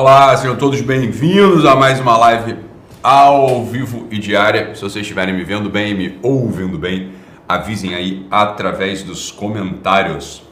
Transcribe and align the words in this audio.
Olá, 0.00 0.36
sejam 0.36 0.54
todos 0.54 0.80
bem-vindos 0.80 1.66
a 1.66 1.74
mais 1.74 1.98
uma 1.98 2.16
live 2.16 2.56
ao 3.02 3.64
vivo 3.64 4.06
e 4.12 4.18
diária. 4.20 4.72
Se 4.72 4.80
vocês 4.80 5.02
estiverem 5.02 5.34
me 5.34 5.42
vendo 5.42 5.68
bem, 5.68 5.92
me 5.92 6.20
ouvindo 6.22 6.78
bem, 6.78 7.10
avisem 7.48 7.96
aí 7.96 8.24
através 8.30 9.02
dos 9.02 9.32
comentários. 9.32 10.44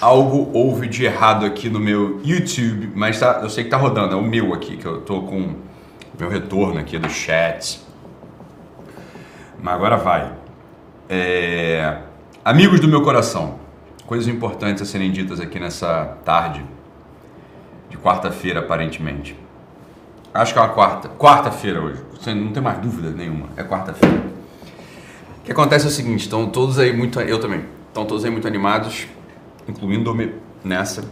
Algo 0.00 0.50
houve 0.54 0.88
de 0.88 1.04
errado 1.04 1.44
aqui 1.44 1.68
no 1.68 1.78
meu 1.78 2.22
YouTube, 2.24 2.90
mas 2.94 3.20
tá, 3.20 3.40
eu 3.42 3.50
sei 3.50 3.64
que 3.64 3.68
tá 3.68 3.76
rodando, 3.76 4.14
é 4.14 4.16
o 4.16 4.22
meu 4.22 4.54
aqui, 4.54 4.78
que 4.78 4.86
eu 4.86 5.02
tô 5.02 5.20
com 5.20 5.54
meu 6.18 6.30
retorno 6.30 6.80
aqui 6.80 6.96
do 6.96 7.10
chat. 7.10 7.78
Mas 9.62 9.74
agora 9.74 9.98
vai. 9.98 10.32
É... 11.10 11.98
Amigos 12.42 12.80
do 12.80 12.88
meu 12.88 13.02
coração, 13.02 13.56
coisas 14.06 14.26
importantes 14.28 14.82
a 14.82 14.86
serem 14.86 15.12
ditas 15.12 15.40
aqui 15.40 15.60
nessa 15.60 16.16
tarde 16.24 16.64
de 17.92 17.98
quarta-feira, 17.98 18.60
aparentemente. 18.60 19.36
Acho 20.32 20.54
que 20.54 20.58
é 20.58 20.62
uma 20.62 20.70
quarta. 20.70 21.10
Quarta-feira 21.10 21.78
hoje. 21.80 22.02
Você 22.18 22.34
não 22.34 22.50
tem 22.50 22.62
mais 22.62 22.78
dúvida 22.78 23.10
nenhuma. 23.10 23.48
É 23.54 23.62
quarta-feira. 23.62 24.32
O 25.38 25.44
que 25.44 25.52
acontece 25.52 25.84
é 25.84 25.88
o 25.88 25.90
seguinte, 25.90 26.20
estão 26.20 26.48
todos 26.48 26.78
aí 26.78 26.96
muito. 26.96 27.20
Eu 27.20 27.38
também. 27.38 27.66
Estão 27.88 28.06
todos 28.06 28.24
aí 28.24 28.30
muito 28.30 28.48
animados, 28.48 29.06
incluindo-me 29.68 30.32
nessa, 30.64 31.04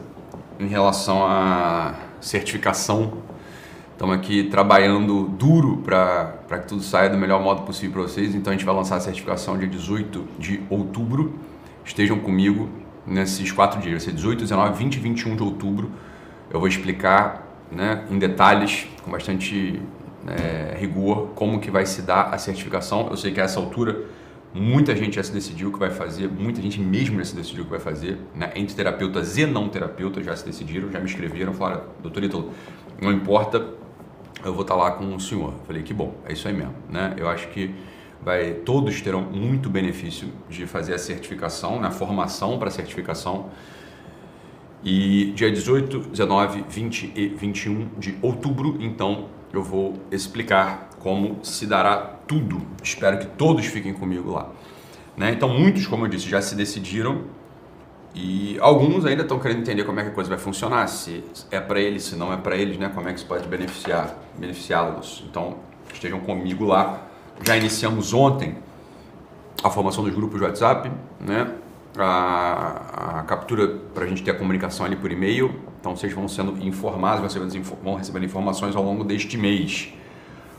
em 0.58 0.68
relação 0.68 1.22
à 1.26 1.94
certificação. 2.18 3.12
Estamos 3.92 4.16
aqui 4.16 4.44
trabalhando 4.44 5.24
duro 5.28 5.82
para 5.84 6.58
que 6.58 6.66
tudo 6.66 6.82
saia 6.82 7.10
do 7.10 7.18
melhor 7.18 7.42
modo 7.42 7.60
possível 7.62 7.92
para 7.92 8.02
vocês. 8.02 8.34
Então 8.34 8.50
a 8.50 8.56
gente 8.56 8.64
vai 8.64 8.74
lançar 8.74 8.96
a 8.96 9.00
certificação 9.00 9.58
dia 9.58 9.68
18 9.68 10.26
de 10.38 10.62
outubro. 10.70 11.34
Estejam 11.84 12.18
comigo 12.18 12.70
nesses 13.06 13.52
quatro 13.52 13.78
dias. 13.78 13.92
Vai 13.92 14.00
ser 14.00 14.12
18, 14.12 14.40
19, 14.40 14.78
20 14.78 14.94
e 14.94 14.98
21 14.98 15.36
de 15.36 15.42
outubro. 15.42 15.92
Eu 16.50 16.58
vou 16.58 16.68
explicar 16.68 17.46
né, 17.70 18.04
em 18.10 18.18
detalhes, 18.18 18.88
com 19.02 19.10
bastante 19.10 19.80
é, 20.26 20.76
rigor, 20.76 21.28
como 21.34 21.60
que 21.60 21.70
vai 21.70 21.86
se 21.86 22.02
dar 22.02 22.34
a 22.34 22.38
certificação. 22.38 23.08
Eu 23.08 23.16
sei 23.16 23.32
que 23.32 23.40
a 23.40 23.44
essa 23.44 23.60
altura 23.60 24.04
muita 24.52 24.94
gente 24.96 25.16
já 25.16 25.22
se 25.22 25.32
decidiu 25.32 25.68
o 25.68 25.72
que 25.72 25.78
vai 25.78 25.90
fazer, 25.90 26.28
muita 26.28 26.60
gente 26.60 26.80
mesmo 26.80 27.18
já 27.18 27.24
se 27.24 27.36
decidiu 27.36 27.62
o 27.62 27.64
que 27.66 27.70
vai 27.70 27.80
fazer, 27.80 28.18
né? 28.34 28.50
entre 28.56 28.74
terapeutas 28.74 29.38
e 29.38 29.46
não 29.46 29.68
terapeutas 29.68 30.24
já 30.24 30.34
se 30.34 30.44
decidiram, 30.44 30.90
já 30.90 30.98
me 30.98 31.06
escreveram, 31.06 31.54
falaram, 31.54 31.84
doutor 32.02 32.24
Ítalo, 32.24 32.50
não 33.00 33.12
importa, 33.12 33.64
eu 34.44 34.52
vou 34.52 34.62
estar 34.62 34.74
lá 34.74 34.90
com 34.92 35.14
o 35.14 35.20
senhor. 35.20 35.52
Eu 35.52 35.64
falei, 35.66 35.82
que 35.82 35.94
bom, 35.94 36.14
é 36.26 36.32
isso 36.32 36.48
aí 36.48 36.54
mesmo. 36.54 36.74
Né? 36.88 37.14
Eu 37.16 37.28
acho 37.28 37.48
que 37.48 37.74
vai, 38.22 38.52
todos 38.52 39.00
terão 39.00 39.20
muito 39.22 39.70
benefício 39.70 40.28
de 40.48 40.66
fazer 40.66 40.94
a 40.94 40.98
certificação, 40.98 41.80
né? 41.80 41.90
formação 41.90 42.58
para 42.58 42.68
a 42.68 42.70
certificação, 42.70 43.50
e 44.82 45.32
dia 45.34 45.50
18, 45.50 45.98
19, 46.10 46.64
20 46.68 47.12
e 47.14 47.28
21 47.28 47.88
de 47.98 48.16
outubro, 48.22 48.76
então 48.80 49.26
eu 49.52 49.62
vou 49.62 49.94
explicar 50.10 50.90
como 50.98 51.38
se 51.42 51.66
dará 51.66 51.96
tudo. 52.26 52.62
Espero 52.82 53.18
que 53.18 53.26
todos 53.26 53.66
fiquem 53.66 53.92
comigo 53.92 54.30
lá. 54.32 54.48
Né? 55.16 55.32
Então, 55.32 55.48
muitos, 55.48 55.86
como 55.86 56.06
eu 56.06 56.08
disse, 56.08 56.28
já 56.28 56.40
se 56.40 56.54
decidiram 56.54 57.24
e 58.14 58.58
alguns 58.60 59.04
ainda 59.04 59.22
estão 59.22 59.38
querendo 59.38 59.60
entender 59.60 59.84
como 59.84 60.00
é 60.00 60.02
que 60.02 60.08
a 60.08 60.12
coisa 60.12 60.28
vai 60.30 60.38
funcionar, 60.38 60.86
se 60.88 61.22
é 61.50 61.60
para 61.60 61.80
eles, 61.80 62.04
se 62.04 62.16
não 62.16 62.32
é 62.32 62.36
para 62.36 62.56
eles, 62.56 62.78
né? 62.78 62.90
como 62.94 63.08
é 63.08 63.12
que 63.12 63.18
isso 63.18 63.28
pode 63.28 63.46
beneficiar, 63.48 64.16
beneficiá-los. 64.38 65.24
Então, 65.28 65.56
estejam 65.92 66.20
comigo 66.20 66.64
lá. 66.64 67.06
Já 67.42 67.56
iniciamos 67.56 68.12
ontem 68.12 68.56
a 69.62 69.70
formação 69.70 70.04
dos 70.04 70.14
grupos 70.14 70.38
de 70.38 70.46
WhatsApp, 70.46 70.90
né? 71.20 71.54
A, 71.98 73.20
a 73.20 73.22
captura 73.22 73.68
para 73.94 74.04
a 74.04 74.06
gente 74.06 74.22
ter 74.22 74.30
a 74.30 74.34
comunicação 74.34 74.86
ali 74.86 74.96
por 74.96 75.10
e-mail. 75.10 75.54
Então 75.80 75.96
vocês 75.96 76.12
vão 76.12 76.28
sendo 76.28 76.62
informados, 76.64 77.34
vão 77.82 77.94
recebendo 77.94 78.24
informações 78.24 78.76
ao 78.76 78.82
longo 78.82 79.04
deste 79.04 79.36
mês. 79.36 79.92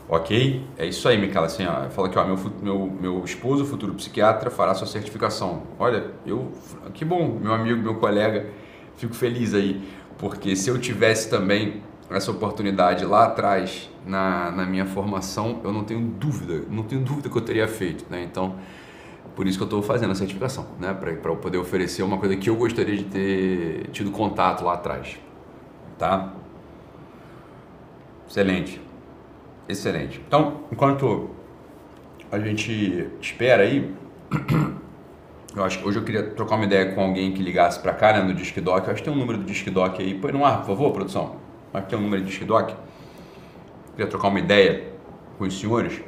Ok? 0.08 0.62
É 0.76 0.84
isso 0.84 1.08
aí, 1.08 1.16
Micaela. 1.16 1.46
Assim, 1.46 1.64
fala 1.90 2.08
aqui, 2.08 2.18
ó, 2.18 2.24
meu, 2.24 2.38
meu, 2.60 2.92
meu 3.00 3.24
esposo, 3.24 3.64
futuro 3.64 3.94
psiquiatra, 3.94 4.50
fará 4.50 4.74
sua 4.74 4.86
certificação. 4.86 5.62
Olha, 5.78 6.10
eu. 6.26 6.52
Que 6.92 7.04
bom, 7.04 7.38
meu 7.40 7.52
amigo, 7.54 7.80
meu 7.80 7.94
colega. 7.94 8.46
Fico 8.96 9.14
feliz 9.14 9.54
aí. 9.54 9.82
Porque 10.18 10.54
se 10.54 10.68
eu 10.68 10.78
tivesse 10.78 11.30
também 11.30 11.82
essa 12.10 12.30
oportunidade 12.30 13.04
lá 13.04 13.24
atrás 13.24 13.90
na, 14.06 14.50
na 14.50 14.66
minha 14.66 14.84
formação, 14.84 15.60
eu 15.64 15.72
não 15.72 15.84
tenho 15.84 16.00
dúvida, 16.00 16.62
não 16.68 16.82
tenho 16.82 17.00
dúvida 17.00 17.28
que 17.28 17.36
eu 17.36 17.40
teria 17.40 17.66
feito. 17.66 18.04
Né? 18.10 18.22
Então, 18.22 18.56
por 19.34 19.46
isso 19.46 19.56
que 19.58 19.62
eu 19.62 19.66
estou 19.66 19.82
fazendo 19.82 20.10
a 20.10 20.14
certificação, 20.14 20.66
né? 20.78 20.92
Para 20.92 21.30
eu 21.30 21.36
poder 21.36 21.58
oferecer 21.58 22.02
uma 22.02 22.18
coisa 22.18 22.36
que 22.36 22.50
eu 22.50 22.56
gostaria 22.56 22.96
de 22.96 23.04
ter 23.04 23.88
tido 23.90 24.10
contato 24.10 24.64
lá 24.64 24.74
atrás. 24.74 25.18
Tá? 25.98 26.34
Excelente. 28.28 28.80
Excelente. 29.68 30.22
Então, 30.26 30.62
enquanto 30.70 31.30
a 32.30 32.38
gente 32.38 33.08
espera 33.20 33.62
aí, 33.62 33.94
eu 35.54 35.64
acho 35.64 35.78
que 35.78 35.88
hoje 35.88 35.98
eu 35.98 36.04
queria 36.04 36.22
trocar 36.22 36.56
uma 36.56 36.64
ideia 36.64 36.94
com 36.94 37.02
alguém 37.02 37.32
que 37.32 37.42
ligasse 37.42 37.78
para 37.80 37.92
cá, 37.92 38.12
né, 38.12 38.22
no 38.22 38.34
Disque 38.34 38.60
Doc. 38.60 38.86
Eu 38.86 38.92
acho 38.92 39.02
que 39.02 39.08
tem 39.08 39.12
um 39.12 39.18
número 39.18 39.38
do 39.38 39.44
Disque 39.44 39.70
Doc 39.70 39.98
aí. 39.98 40.14
Põe 40.14 40.32
no 40.32 40.44
ar, 40.44 40.58
por 40.58 40.68
favor, 40.68 40.92
produção. 40.92 41.36
Que 41.72 41.82
tem 41.82 41.98
um 41.98 42.02
número 42.02 42.22
do 42.22 42.26
Disque 42.26 42.44
Doc. 42.44 42.70
Queria 43.92 44.06
trocar 44.06 44.28
uma 44.28 44.38
ideia 44.38 44.92
com 45.38 45.44
os 45.44 45.58
senhores 45.58 46.02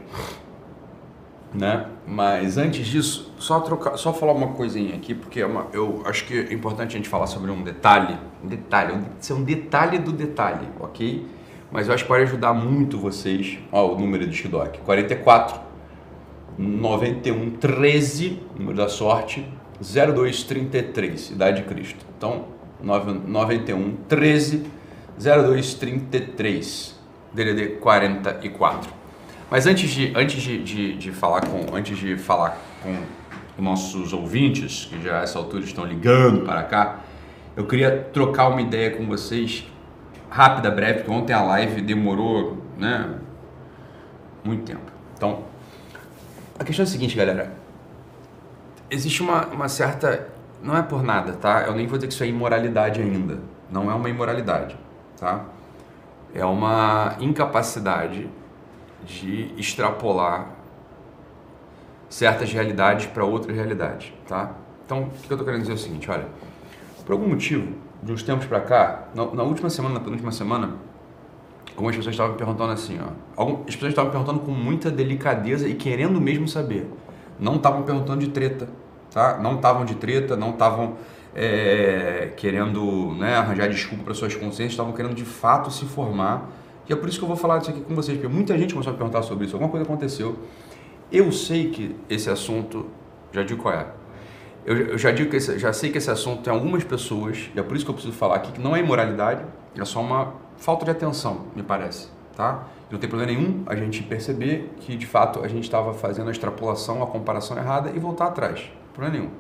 né? 1.55 1.87
Mas 2.07 2.59
antes 2.59 2.87
disso, 2.87 3.33
só 3.39 3.61
trocar, 3.61 3.97
só 3.97 4.13
falar 4.13 4.33
uma 4.33 4.49
coisinha 4.49 4.97
aqui, 4.97 5.15
porque 5.15 5.41
é 5.41 5.47
uma, 5.47 5.69
eu 5.73 6.03
acho 6.05 6.27
que 6.27 6.39
é 6.39 6.53
importante 6.53 6.95
a 6.95 6.97
gente 6.97 7.09
falar 7.09 7.27
sobre 7.27 7.51
um 7.51 7.63
detalhe, 7.63 8.19
um 8.43 8.49
detalhe, 8.49 8.99
isso 9.21 9.33
é 9.33 9.37
um 9.37 9.43
detalhe 9.43 9.99
do 9.99 10.13
detalhe, 10.13 10.67
ok? 10.81 11.27
Mas 11.71 11.89
eu 11.89 11.95
acho 11.95 12.05
que 12.05 12.09
pode 12.09 12.23
ajudar 12.25 12.53
muito 12.53 12.99
vocês. 12.99 13.59
Ó, 13.73 13.95
o 13.95 13.99
número 13.99 14.25
do 14.25 14.31
Disquidoc: 14.31 14.79
44 14.85 15.61
91 16.57 17.51
13, 17.53 18.41
número 18.57 18.77
da 18.77 18.89
sorte, 18.89 19.45
0233, 19.81 21.31
idade 21.31 21.63
de 21.63 21.69
Cristo. 21.69 22.05
Então, 22.17 22.47
91 22.81 23.97
13 24.09 24.65
0233, 25.19 26.99
DDD 27.33 27.77
44. 27.81 29.04
Mas 29.51 29.67
antes 29.67 29.91
de, 29.91 30.13
antes 30.17 30.43
de, 30.43 30.63
de, 30.63 30.97
de, 30.97 31.13
falar 31.13 31.43
com 31.47 31.75
antes 31.75 31.97
de 31.97 32.17
falar 32.17 32.59
com 32.83 32.97
nossos 33.63 34.13
ouvintes 34.13 34.87
que 34.87 35.01
já 35.03 35.21
a 35.21 35.23
essa 35.23 35.39
altura 35.39 35.65
estão 35.65 35.85
ligando 35.85 36.45
para 36.45 36.63
cá, 36.65 37.01
eu 37.57 37.67
queria 37.67 38.09
trocar 38.13 38.49
uma 38.49 38.61
ideia 38.61 38.91
com 38.91 39.07
vocês 39.07 39.67
rápida, 40.29 40.71
breve, 40.71 41.01
porque 41.01 41.11
ontem 41.11 41.33
a 41.33 41.43
live 41.43 41.81
demorou, 41.81 42.65
né, 42.77 43.15
muito 44.43 44.65
tempo. 44.65 44.91
Então, 45.17 45.45
a 46.59 46.65
questão 46.65 46.85
é 46.85 46.89
a 46.89 46.91
seguinte, 46.91 47.17
galera. 47.17 47.53
Existe 48.91 49.23
uma, 49.23 49.47
uma 49.47 49.69
certa 49.69 50.35
não 50.65 50.75
é 50.75 50.83
por 50.83 51.03
nada, 51.03 51.35
tá? 51.35 51.65
Eu 51.67 51.75
nem 51.75 51.87
vou 51.87 51.99
dizer 51.99 52.09
que 52.09 52.15
isso 52.15 52.25
é 52.25 52.27
imoralidade 52.27 53.01
ainda. 53.01 53.39
Não 53.71 53.91
é 53.91 53.95
uma 53.95 54.09
imoralidade, 54.09 54.77
tá? 55.21 55.45
É 56.35 56.45
uma 56.45 57.17
incapacidade 57.21 58.29
de 59.05 59.55
extrapolar 59.57 60.51
certas 62.09 62.53
realidades 62.53 63.07
para 63.07 63.25
outras 63.25 63.57
realidades, 63.57 64.13
tá? 64.27 64.53
Então, 64.85 65.05
o 65.05 65.11
que 65.11 65.33
eu 65.33 65.35
estou 65.35 65.45
querendo 65.45 65.63
dizer 65.63 65.73
é 65.73 65.75
o 65.75 65.79
seguinte, 65.79 66.11
olha, 66.11 66.27
por 67.05 67.13
algum 67.13 67.29
motivo, 67.29 67.73
de 68.03 68.13
uns 68.13 68.23
tempos 68.23 68.47
para 68.47 68.61
cá, 68.61 69.09
na, 69.15 69.25
na, 69.27 69.43
última 69.43 69.71
semana, 69.71 69.95
na 69.95 70.01
penúltima 70.01 70.31
semana, 70.31 70.75
algumas 71.71 71.97
pessoas 71.97 72.15
estavam 72.15 72.33
me 72.33 72.39
perguntando 72.39 72.73
assim, 72.73 72.99
ó, 73.01 73.09
algumas, 73.37 73.61
as 73.69 73.75
pessoas 73.75 73.91
estavam 73.91 74.11
perguntando 74.11 74.41
com 74.41 74.53
muita 74.53 74.91
delicadeza 74.91 75.67
e 75.67 75.75
querendo 75.75 76.21
mesmo 76.21 76.47
saber. 76.47 76.89
Não 77.41 77.57
estavam 77.57 77.83
perguntando 77.83 78.21
de 78.21 78.29
treta, 78.29 78.69
tá? 79.11 79.39
Não 79.39 79.57
estavam 79.57 79.85
de 79.85 79.95
treta, 79.97 80.37
não 80.37 80.51
estavam 80.51 80.97
é, 81.35 82.33
querendo 82.37 83.15
né, 83.15 83.37
arranjar 83.37 83.69
desculpa 83.69 84.05
para 84.05 84.15
suas 84.15 84.35
consciências, 84.35 84.73
estavam 84.73 84.93
querendo 84.93 85.15
de 85.15 85.25
fato 85.25 85.71
se 85.71 85.85
formar 85.85 86.49
e 86.89 86.93
é 86.93 86.97
por 86.97 87.09
isso 87.09 87.19
que 87.19 87.25
eu 87.25 87.29
vou 87.29 87.37
falar 87.37 87.59
disso 87.59 87.71
aqui 87.71 87.81
com 87.81 87.95
vocês, 87.95 88.19
porque 88.19 88.33
muita 88.33 88.57
gente 88.59 88.75
começou 88.75 88.93
a 88.93 88.97
perguntar 88.97 89.23
sobre 89.23 89.47
isso, 89.47 89.55
alguma 89.55 89.71
coisa 89.71 89.85
aconteceu. 89.85 90.39
Eu 91.11 91.33
sei 91.33 91.71
que 91.71 91.97
esse 92.09 92.29
assunto, 92.29 92.87
já 93.33 93.43
digo 93.43 93.63
qual 93.63 93.75
é. 93.75 93.87
Eu, 94.67 94.77
eu 94.77 94.99
já 94.99 95.11
digo 95.11 95.31
que 95.31 95.37
esse, 95.37 95.59
já 95.59 95.73
sei 95.73 95.91
que 95.91 95.99
esse 95.99 96.11
assunto 96.11 96.43
tem 96.43 96.53
algumas 96.53 96.85
pessoas, 96.85 97.51
e 97.55 97.61
é 97.61 97.63
por 97.63 97.77
isso 97.77 97.85
que 97.85 97.91
eu 97.91 97.95
preciso 97.95 98.15
falar 98.15 98.37
aqui, 98.37 98.53
que 98.53 98.61
não 98.61 98.75
é 98.75 98.81
imoralidade, 98.81 99.43
é 99.77 99.85
só 99.85 100.01
uma 100.01 100.35
falta 100.57 100.85
de 100.85 100.91
atenção, 100.91 101.47
me 101.55 101.63
parece, 101.63 102.09
tá? 102.37 102.67
Não 102.91 102.99
tem 102.99 103.09
problema 103.09 103.33
nenhum 103.33 103.63
a 103.67 103.75
gente 103.75 104.03
perceber 104.03 104.73
que 104.81 104.97
de 104.97 105.07
fato 105.07 105.43
a 105.43 105.49
gente 105.49 105.65
estava 105.65 105.93
fazendo 105.95 106.29
a 106.29 106.31
extrapolação, 106.31 107.03
a 107.03 107.07
comparação 107.07 107.57
errada 107.57 107.91
e 107.95 107.99
voltar 107.99 108.27
atrás. 108.27 108.71
Problema 108.93 109.19
nenhum. 109.19 109.31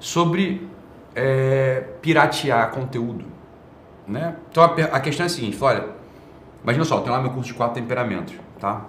Sobre 0.00 0.68
é, 1.14 1.84
piratear 2.02 2.70
conteúdo, 2.70 3.24
né? 4.06 4.36
Então 4.50 4.64
a, 4.64 4.66
a 4.66 5.00
questão 5.00 5.24
é 5.24 5.26
a 5.26 5.30
seguinte, 5.30 5.56
olha, 5.60 5.99
Imagina 6.62 6.84
só, 6.84 7.00
tem 7.00 7.10
lá 7.10 7.20
meu 7.20 7.30
curso 7.30 7.48
de 7.48 7.54
quatro 7.54 7.80
temperamentos, 7.80 8.34
tá? 8.58 8.84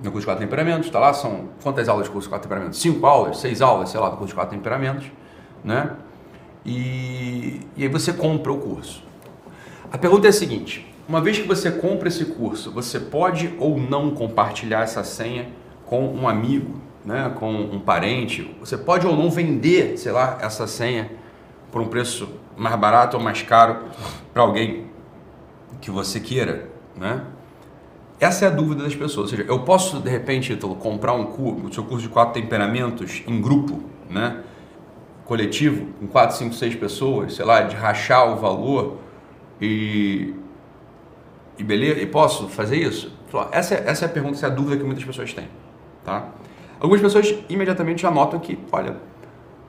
Meu 0.00 0.10
curso 0.10 0.20
de 0.20 0.26
quatro 0.26 0.44
temperamentos, 0.44 0.90
tá 0.90 0.98
lá, 0.98 1.12
são 1.12 1.48
quantas 1.62 1.88
aulas 1.88 2.06
de 2.06 2.12
curso 2.12 2.26
de 2.26 2.30
quatro 2.30 2.48
temperamentos? 2.48 2.80
Cinco 2.80 3.06
aulas, 3.06 3.38
seis 3.38 3.60
aulas, 3.60 3.90
sei 3.90 4.00
lá, 4.00 4.08
do 4.08 4.16
curso 4.16 4.28
de 4.28 4.34
quatro 4.34 4.56
temperamentos, 4.56 5.06
né? 5.62 5.92
E, 6.64 7.60
e 7.76 7.82
aí 7.82 7.88
você 7.88 8.12
compra 8.12 8.52
o 8.52 8.58
curso. 8.58 9.02
A 9.92 9.98
pergunta 9.98 10.26
é 10.26 10.30
a 10.30 10.32
seguinte: 10.32 10.92
uma 11.06 11.20
vez 11.20 11.38
que 11.38 11.46
você 11.46 11.70
compra 11.70 12.08
esse 12.08 12.24
curso, 12.24 12.72
você 12.72 12.98
pode 12.98 13.54
ou 13.58 13.78
não 13.78 14.10
compartilhar 14.10 14.80
essa 14.80 15.04
senha 15.04 15.48
com 15.84 16.08
um 16.08 16.26
amigo, 16.26 16.80
né, 17.04 17.30
com 17.38 17.52
um 17.52 17.78
parente? 17.78 18.56
Você 18.60 18.78
pode 18.78 19.06
ou 19.06 19.14
não 19.14 19.30
vender, 19.30 19.98
sei 19.98 20.12
lá, 20.12 20.38
essa 20.40 20.66
senha 20.66 21.10
por 21.70 21.82
um 21.82 21.88
preço 21.88 22.28
mais 22.56 22.74
barato 22.76 23.18
ou 23.18 23.22
mais 23.22 23.42
caro 23.42 23.84
para 24.32 24.42
alguém 24.42 24.83
que 25.84 25.90
você 25.90 26.18
queira, 26.18 26.70
né? 26.96 27.26
Essa 28.18 28.46
é 28.46 28.48
a 28.48 28.50
dúvida 28.50 28.84
das 28.84 28.94
pessoas. 28.94 29.30
Ou 29.30 29.36
seja, 29.36 29.42
eu 29.46 29.60
posso, 29.60 30.00
de 30.00 30.08
repente, 30.08 30.56
comprar 30.80 31.12
um 31.12 31.26
curso, 31.26 31.66
o 31.66 31.74
seu 31.74 31.84
curso 31.84 32.04
de 32.04 32.08
quatro 32.08 32.40
temperamentos 32.40 33.22
em 33.26 33.38
grupo, 33.38 33.82
né? 34.08 34.42
coletivo, 35.26 35.86
com 36.00 36.06
quatro, 36.06 36.36
cinco, 36.36 36.54
seis 36.54 36.74
pessoas, 36.74 37.34
sei 37.34 37.44
lá, 37.44 37.60
de 37.62 37.76
rachar 37.76 38.32
o 38.32 38.36
valor 38.36 38.96
e, 39.60 40.34
e 41.58 41.62
beleza, 41.62 42.00
e 42.00 42.06
posso 42.06 42.48
fazer 42.48 42.76
isso? 42.76 43.12
Essa, 43.52 43.74
é, 43.74 43.84
essa 43.86 44.06
é 44.06 44.08
a 44.08 44.10
pergunta, 44.10 44.36
essa 44.36 44.46
é 44.46 44.50
a 44.50 44.52
dúvida 44.52 44.78
que 44.78 44.84
muitas 44.84 45.04
pessoas 45.04 45.34
têm, 45.34 45.48
tá? 46.02 46.28
Algumas 46.80 47.02
pessoas 47.02 47.34
imediatamente 47.48 48.02
já 48.02 48.10
notam 48.10 48.38
que, 48.38 48.58
olha, 48.72 48.96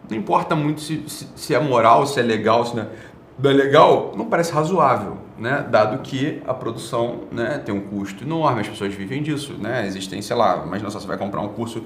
não 0.10 0.18
importa 0.18 0.56
muito 0.56 0.80
se, 0.80 1.04
se, 1.08 1.28
se 1.36 1.54
é 1.54 1.60
moral, 1.60 2.06
se 2.06 2.20
é 2.20 2.24
legal, 2.24 2.66
se 2.66 2.76
não 2.76 2.84
é, 2.84 2.88
não 3.38 3.52
é 3.52 3.54
legal, 3.54 4.14
não 4.16 4.26
parece 4.26 4.52
razoável, 4.52 5.18
né? 5.38 5.66
Dado 5.70 6.02
que 6.02 6.42
a 6.48 6.54
produção 6.54 7.22
né, 7.32 7.62
tem 7.66 7.74
um 7.74 7.82
custo 7.82 8.24
enorme, 8.24 8.62
as 8.62 8.68
pessoas 8.68 8.94
vivem 8.94 9.22
disso, 9.22 9.54
né? 9.60 9.86
Existem, 9.86 10.22
sei 10.22 10.36
lá, 10.36 10.64
imagina 10.66 10.90
só, 10.90 11.00
você 11.00 11.08
vai 11.08 11.18
comprar 11.18 11.42
um 11.42 11.50
curso 11.50 11.84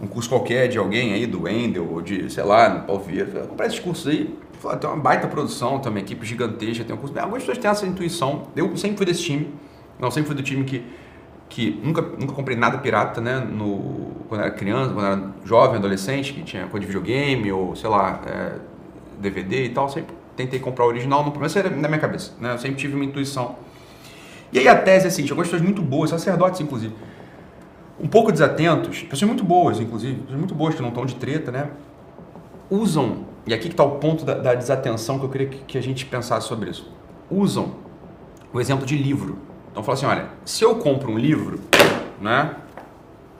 um 0.00 0.06
curso 0.06 0.28
qualquer 0.28 0.68
de 0.68 0.78
alguém 0.78 1.12
aí, 1.12 1.26
do 1.26 1.42
Wendel, 1.42 1.88
ou 1.90 2.00
de, 2.00 2.30
sei 2.30 2.44
lá, 2.44 2.68
no 2.68 2.80
Paulo 2.84 3.02
Vieira, 3.02 3.46
comprar 3.46 3.66
esses 3.66 3.80
cursos 3.80 4.06
aí, 4.06 4.32
tem 4.80 4.90
uma 4.90 4.98
baita 4.98 5.26
produção, 5.26 5.78
tem 5.78 5.90
uma 5.90 6.00
equipe 6.00 6.24
gigantesca, 6.24 6.84
tem 6.84 6.94
um 6.94 6.98
curso. 6.98 7.18
Algumas 7.18 7.42
pessoas 7.42 7.58
têm 7.58 7.70
essa 7.70 7.86
intuição. 7.86 8.48
Eu 8.56 8.76
sempre 8.76 8.96
fui 8.96 9.06
desse 9.06 9.22
time. 9.22 9.52
Não, 9.98 10.10
sempre 10.10 10.28
fui 10.28 10.36
do 10.36 10.42
time 10.42 10.64
que, 10.64 10.84
que 11.48 11.80
nunca, 11.82 12.02
nunca 12.02 12.32
comprei 12.32 12.56
nada 12.56 12.78
pirata, 12.78 13.20
né? 13.20 13.38
No, 13.38 14.12
quando 14.28 14.42
era 14.42 14.50
criança, 14.50 14.92
quando 14.92 15.06
era 15.06 15.34
jovem, 15.44 15.76
adolescente, 15.76 16.32
que 16.32 16.42
tinha 16.42 16.66
coisa 16.66 16.80
de 16.80 16.86
videogame 16.86 17.50
ou, 17.52 17.74
sei 17.74 17.88
lá, 17.88 18.20
é, 18.26 18.52
DVD 19.20 19.64
e 19.64 19.68
tal. 19.70 19.88
Sempre 19.88 20.14
tentei 20.38 20.60
comprar 20.60 20.84
o 20.84 20.88
original, 20.88 21.24
não, 21.24 21.32
mas 21.34 21.50
isso 21.50 21.58
era 21.58 21.68
na 21.68 21.88
minha 21.88 22.00
cabeça, 22.00 22.32
né? 22.40 22.54
Eu 22.54 22.58
sempre 22.58 22.76
tive 22.76 22.94
uma 22.94 23.04
intuição. 23.04 23.56
E 24.52 24.58
aí 24.60 24.68
a 24.68 24.80
tese 24.80 25.06
é 25.06 25.08
assim, 25.08 25.22
algumas 25.22 25.48
pessoas 25.48 25.62
muito 25.62 25.82
boas, 25.82 26.10
sacerdotes 26.10 26.60
inclusive, 26.60 26.94
um 28.00 28.06
pouco 28.06 28.30
desatentos, 28.30 29.02
pessoas 29.02 29.28
muito 29.28 29.42
boas, 29.42 29.80
inclusive, 29.80 30.14
pessoas 30.20 30.38
muito 30.38 30.54
boas 30.54 30.74
que 30.76 30.80
não 30.80 30.90
estão 30.90 31.04
de 31.04 31.16
treta, 31.16 31.50
né? 31.50 31.68
Usam, 32.70 33.26
e 33.46 33.52
aqui 33.52 33.64
que 33.64 33.74
está 33.74 33.82
o 33.82 33.96
ponto 33.98 34.24
da, 34.24 34.34
da, 34.34 34.54
desatenção 34.54 35.18
que 35.18 35.24
eu 35.24 35.28
queria 35.28 35.48
que, 35.48 35.58
que, 35.58 35.78
a 35.78 35.82
gente 35.82 36.06
pensasse 36.06 36.46
sobre 36.46 36.70
isso. 36.70 36.88
Usam 37.28 37.74
o 38.52 38.60
exemplo 38.60 38.86
de 38.86 38.96
livro. 38.96 39.38
Então 39.72 39.82
fala 39.82 39.98
assim, 39.98 40.06
olha, 40.06 40.28
se 40.44 40.62
eu 40.62 40.76
compro 40.76 41.10
um 41.10 41.18
livro, 41.18 41.58
né? 42.20 42.54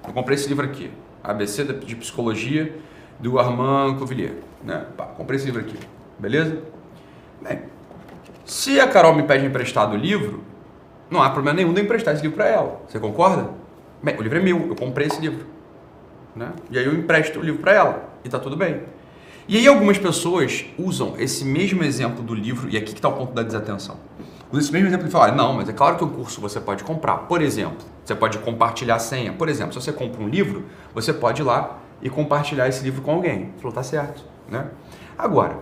Eu 0.05 0.13
comprei 0.13 0.35
esse 0.35 0.49
livro 0.49 0.65
aqui, 0.65 0.91
ABC 1.23 1.63
de 1.65 1.95
Psicologia 1.95 2.77
do 3.21 3.39
Armand 3.39 3.97
Covillier, 3.99 4.35
né? 4.65 4.87
Pá, 4.97 5.05
comprei 5.05 5.37
esse 5.37 5.47
livro 5.47 5.61
aqui, 5.61 5.79
beleza? 6.19 6.61
Bem, 7.41 7.63
se 8.45 8.81
a 8.81 8.89
Carol 8.89 9.15
me 9.15 9.23
pede 9.23 9.47
emprestado 9.47 9.95
o 9.95 9.97
livro, 9.97 10.43
não 11.11 11.23
há 11.23 11.31
problema 11.31 11.57
nenhum 11.57 11.73
de 11.73 11.81
eu 11.81 11.85
emprestar 11.85 12.15
esse 12.15 12.23
livro 12.23 12.37
para 12.37 12.47
ela. 12.47 12.81
Você 12.89 12.99
concorda? 12.99 13.51
Bem, 14.03 14.17
o 14.17 14.23
livro 14.23 14.39
é 14.39 14.43
meu, 14.43 14.69
eu 14.69 14.77
comprei 14.77 15.07
esse 15.07 15.21
livro. 15.21 15.47
Né? 16.35 16.53
E 16.71 16.79
aí 16.79 16.85
eu 16.85 16.95
empresto 16.95 17.39
o 17.39 17.43
livro 17.43 17.61
para 17.61 17.73
ela 17.73 18.09
e 18.25 18.29
tá 18.29 18.39
tudo 18.39 18.57
bem. 18.57 18.83
E 19.49 19.57
aí 19.57 19.67
algumas 19.67 19.97
pessoas 19.97 20.67
usam 20.79 21.15
esse 21.19 21.45
mesmo 21.45 21.83
exemplo 21.83 22.23
do 22.23 22.35
livro, 22.35 22.69
e 22.69 22.77
aqui 22.77 22.93
que 22.93 22.99
está 22.99 23.09
o 23.09 23.13
ponto 23.13 23.33
da 23.33 23.43
desatenção. 23.43 23.97
Usam 24.51 24.61
esse 24.61 24.73
mesmo 24.73 24.89
exemplo 24.89 25.09
e 25.09 25.11
falam, 25.11 25.35
não, 25.35 25.55
mas 25.55 25.69
é 25.69 25.73
claro 25.73 25.97
que 25.97 26.05
o 26.05 26.09
curso 26.09 26.41
você 26.41 26.61
pode 26.61 26.85
comprar. 26.85 27.17
Por 27.19 27.41
exemplo, 27.41 27.79
você 28.05 28.15
pode 28.15 28.39
compartilhar 28.39 28.97
a 28.97 28.99
senha. 28.99 29.33
Por 29.33 29.49
exemplo, 29.49 29.73
se 29.73 29.81
você 29.81 29.93
compra 29.93 30.23
um 30.23 30.29
livro, 30.29 30.65
você 30.95 31.13
pode 31.13 31.43
ir 31.43 31.45
lá 31.45 31.79
e 32.03 32.11
compartilhar 32.11 32.69
esse 32.69 32.83
livro 32.85 33.03
com 33.03 33.11
alguém. 33.11 33.53
Falou, 33.59 33.73
tá 33.73 33.83
certo. 33.83 34.23
Né? 34.51 34.67
Agora, 35.17 35.59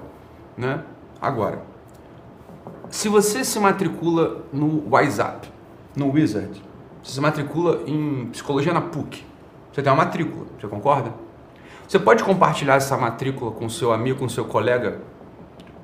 né? 0.56 0.81
Agora, 1.20 1.62
se 2.90 3.08
você 3.08 3.44
se 3.44 3.58
matricula 3.58 4.44
no 4.52 4.88
WhatsApp, 4.88 5.50
no 5.94 6.12
Wizard, 6.12 6.62
você 7.02 7.12
se 7.14 7.20
matricula 7.20 7.82
em 7.86 8.26
psicologia 8.26 8.72
na 8.72 8.80
PUC. 8.80 9.24
Você 9.72 9.82
tem 9.82 9.92
uma 9.92 10.04
matrícula, 10.04 10.46
você 10.58 10.68
concorda? 10.68 11.12
Você 11.86 11.98
pode 11.98 12.24
compartilhar 12.24 12.74
essa 12.74 12.96
matrícula 12.96 13.52
com 13.52 13.68
seu 13.68 13.92
amigo, 13.92 14.18
com 14.18 14.28
seu 14.28 14.44
colega, 14.44 15.00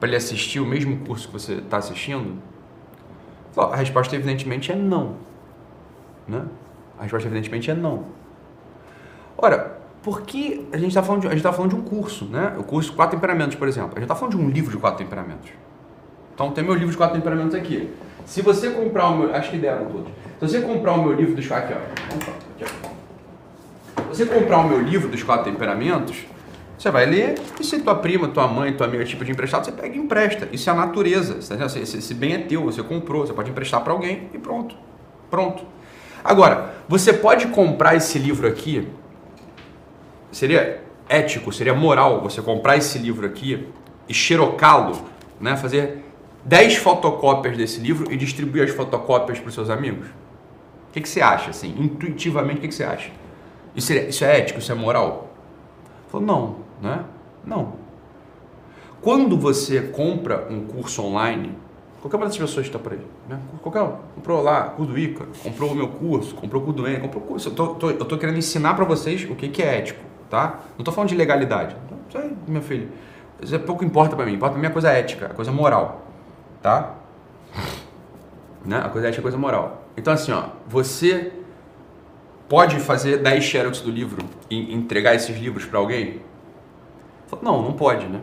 para 0.00 0.08
ele 0.08 0.16
assistir 0.16 0.60
o 0.60 0.66
mesmo 0.66 1.04
curso 1.06 1.28
que 1.28 1.32
você 1.32 1.54
está 1.54 1.76
assistindo? 1.76 2.42
A 3.56 3.76
resposta, 3.76 4.16
evidentemente, 4.16 4.72
é 4.72 4.74
não. 4.74 5.16
Né? 6.26 6.44
A 6.98 7.02
resposta, 7.02 7.28
evidentemente, 7.28 7.70
é 7.70 7.74
não. 7.74 8.06
Ora, 9.36 9.81
por 10.02 10.22
que 10.22 10.66
a 10.72 10.76
gente 10.76 10.88
está 10.88 11.02
falando, 11.02 11.28
de, 11.28 11.40
tá 11.40 11.52
falando 11.52 11.70
de 11.70 11.76
um 11.76 11.82
curso, 11.82 12.24
né? 12.24 12.54
O 12.58 12.64
curso 12.64 12.92
Quatro 12.92 13.16
Temperamentos, 13.16 13.54
por 13.54 13.68
exemplo. 13.68 13.90
A 13.92 14.00
gente 14.00 14.04
está 14.04 14.16
falando 14.16 14.36
de 14.36 14.42
um 14.42 14.50
livro 14.50 14.70
de 14.72 14.78
quatro 14.78 15.04
temperamentos. 15.04 15.50
Então, 16.34 16.50
tem 16.50 16.64
meu 16.64 16.74
livro 16.74 16.90
de 16.90 16.96
quatro 16.96 17.16
temperamentos 17.16 17.54
aqui. 17.54 17.88
Se 18.24 18.42
você 18.42 18.70
comprar 18.70 19.08
o 19.08 19.18
meu. 19.18 19.34
Acho 19.34 19.50
que 19.50 19.58
deram 19.58 19.86
todos. 19.86 20.08
Se 20.08 20.48
você 20.48 20.60
comprar 20.60 20.94
o 20.94 21.02
meu 21.04 21.12
livro 21.12 21.34
dos. 21.34 21.50
Aqui, 21.52 21.72
ó. 21.74 21.78
Se 24.12 24.24
você 24.24 24.26
comprar 24.26 24.58
o 24.58 24.68
meu 24.68 24.80
livro 24.80 25.08
dos 25.08 25.22
quatro 25.22 25.50
temperamentos, 25.50 26.24
você 26.76 26.90
vai 26.90 27.06
ler. 27.06 27.36
E 27.60 27.64
se 27.64 27.78
tua 27.80 27.94
prima, 27.94 28.26
tua 28.28 28.48
mãe, 28.48 28.72
tua 28.72 28.86
amiga 28.86 29.04
tipo 29.04 29.24
de 29.24 29.30
emprestado, 29.30 29.64
você 29.64 29.72
pega 29.72 29.94
e 29.94 29.98
empresta. 29.98 30.48
Isso 30.52 30.68
é 30.68 30.72
a 30.72 30.76
natureza. 30.76 31.38
Esse, 31.38 31.98
esse 31.98 32.14
bem 32.14 32.34
é 32.34 32.38
teu, 32.38 32.64
você 32.64 32.82
comprou, 32.82 33.24
você 33.26 33.32
pode 33.32 33.50
emprestar 33.50 33.82
para 33.82 33.92
alguém 33.92 34.28
e 34.34 34.38
pronto. 34.38 34.74
Pronto. 35.30 35.64
Agora, 36.24 36.74
você 36.88 37.12
pode 37.12 37.48
comprar 37.48 37.94
esse 37.94 38.18
livro 38.18 38.48
aqui. 38.48 38.88
Seria 40.32 40.82
ético, 41.08 41.52
seria 41.52 41.74
moral 41.74 42.22
você 42.22 42.40
comprar 42.40 42.76
esse 42.76 42.98
livro 42.98 43.26
aqui 43.26 43.68
e 44.08 44.14
xerocá-lo, 44.14 44.96
né? 45.38 45.56
Fazer 45.56 46.02
10 46.44 46.76
fotocópias 46.76 47.56
desse 47.56 47.80
livro 47.80 48.10
e 48.12 48.16
distribuir 48.16 48.64
as 48.64 48.70
fotocópias 48.70 49.38
para 49.38 49.48
os 49.48 49.54
seus 49.54 49.70
amigos? 49.70 50.06
O 50.08 50.92
que, 50.92 51.00
que, 51.00 51.08
você 51.08 51.20
acha, 51.20 51.50
assim? 51.50 51.74
Intuitivamente, 51.78 52.58
o 52.58 52.60
que, 52.62 52.68
que, 52.68 52.74
você 52.74 52.84
acha? 52.84 53.10
Isso 53.76 53.92
é, 53.92 54.08
isso 54.08 54.24
é 54.24 54.38
ético? 54.38 54.58
Isso 54.58 54.72
é 54.72 54.74
moral? 54.74 55.30
Falou, 56.10 56.26
não, 56.26 56.56
né? 56.82 57.04
Não. 57.44 57.74
Quando 59.00 59.36
você 59.36 59.80
compra 59.80 60.46
um 60.50 60.64
curso 60.64 61.02
online, 61.02 61.54
qualquer 62.00 62.16
uma 62.16 62.26
das 62.26 62.36
pessoas 62.36 62.68
que 62.68 62.76
está 62.76 62.78
por 62.78 62.92
aí, 62.92 63.00
né? 63.28 63.40
Qualquer 63.62 63.82
um, 63.82 63.96
comprou 64.14 64.42
lá, 64.42 64.64
curso 64.64 64.92
do 64.92 64.98
Ica, 64.98 65.26
comprou 65.42 65.72
o 65.72 65.74
meu 65.74 65.88
curso, 65.88 66.34
comprou 66.34 66.62
o 66.62 66.64
curso 66.64 66.82
do 66.82 66.88
N, 66.88 67.00
comprou 67.00 67.22
o 67.22 67.26
curso. 67.26 67.48
Eu 67.48 67.54
tô, 67.54 67.66
tô, 67.74 67.90
eu 67.90 68.04
tô 68.04 68.18
querendo 68.18 68.38
ensinar 68.38 68.74
para 68.74 68.84
vocês 68.84 69.24
o 69.30 69.34
que, 69.34 69.48
que 69.48 69.62
é 69.62 69.78
ético, 69.78 70.00
tá? 70.32 70.60
Não 70.70 70.78
estou 70.80 70.92
falando 70.92 71.10
de 71.10 71.14
legalidade. 71.14 71.76
Isso 72.08 72.18
aí, 72.18 72.36
meu 72.48 72.62
filho, 72.62 72.88
isso 73.40 73.54
é 73.54 73.58
pouco 73.58 73.84
importa 73.84 74.16
para 74.16 74.26
mim. 74.26 74.32
Importa 74.32 74.54
para 74.54 74.60
mim 74.60 74.66
a 74.66 74.70
coisa 74.70 74.90
ética, 74.90 75.26
a 75.26 75.34
coisa 75.34 75.52
moral 75.52 76.02
tá? 76.62 76.94
Né? 78.64 78.80
A 78.82 78.88
coisa 78.88 79.08
ética 79.08 79.18
é 79.18 79.22
a 79.22 79.22
coisa 79.22 79.36
moral. 79.36 79.82
Então, 79.96 80.14
assim, 80.14 80.32
ó, 80.32 80.44
você 80.66 81.32
pode 82.48 82.78
fazer 82.78 83.18
10 83.18 83.44
xerox 83.44 83.80
do 83.80 83.90
livro 83.90 84.24
e 84.48 84.72
entregar 84.72 85.14
esses 85.14 85.36
livros 85.36 85.66
para 85.66 85.78
alguém? 85.78 86.22
Não, 87.42 87.62
não 87.62 87.72
pode, 87.72 88.06
né? 88.06 88.20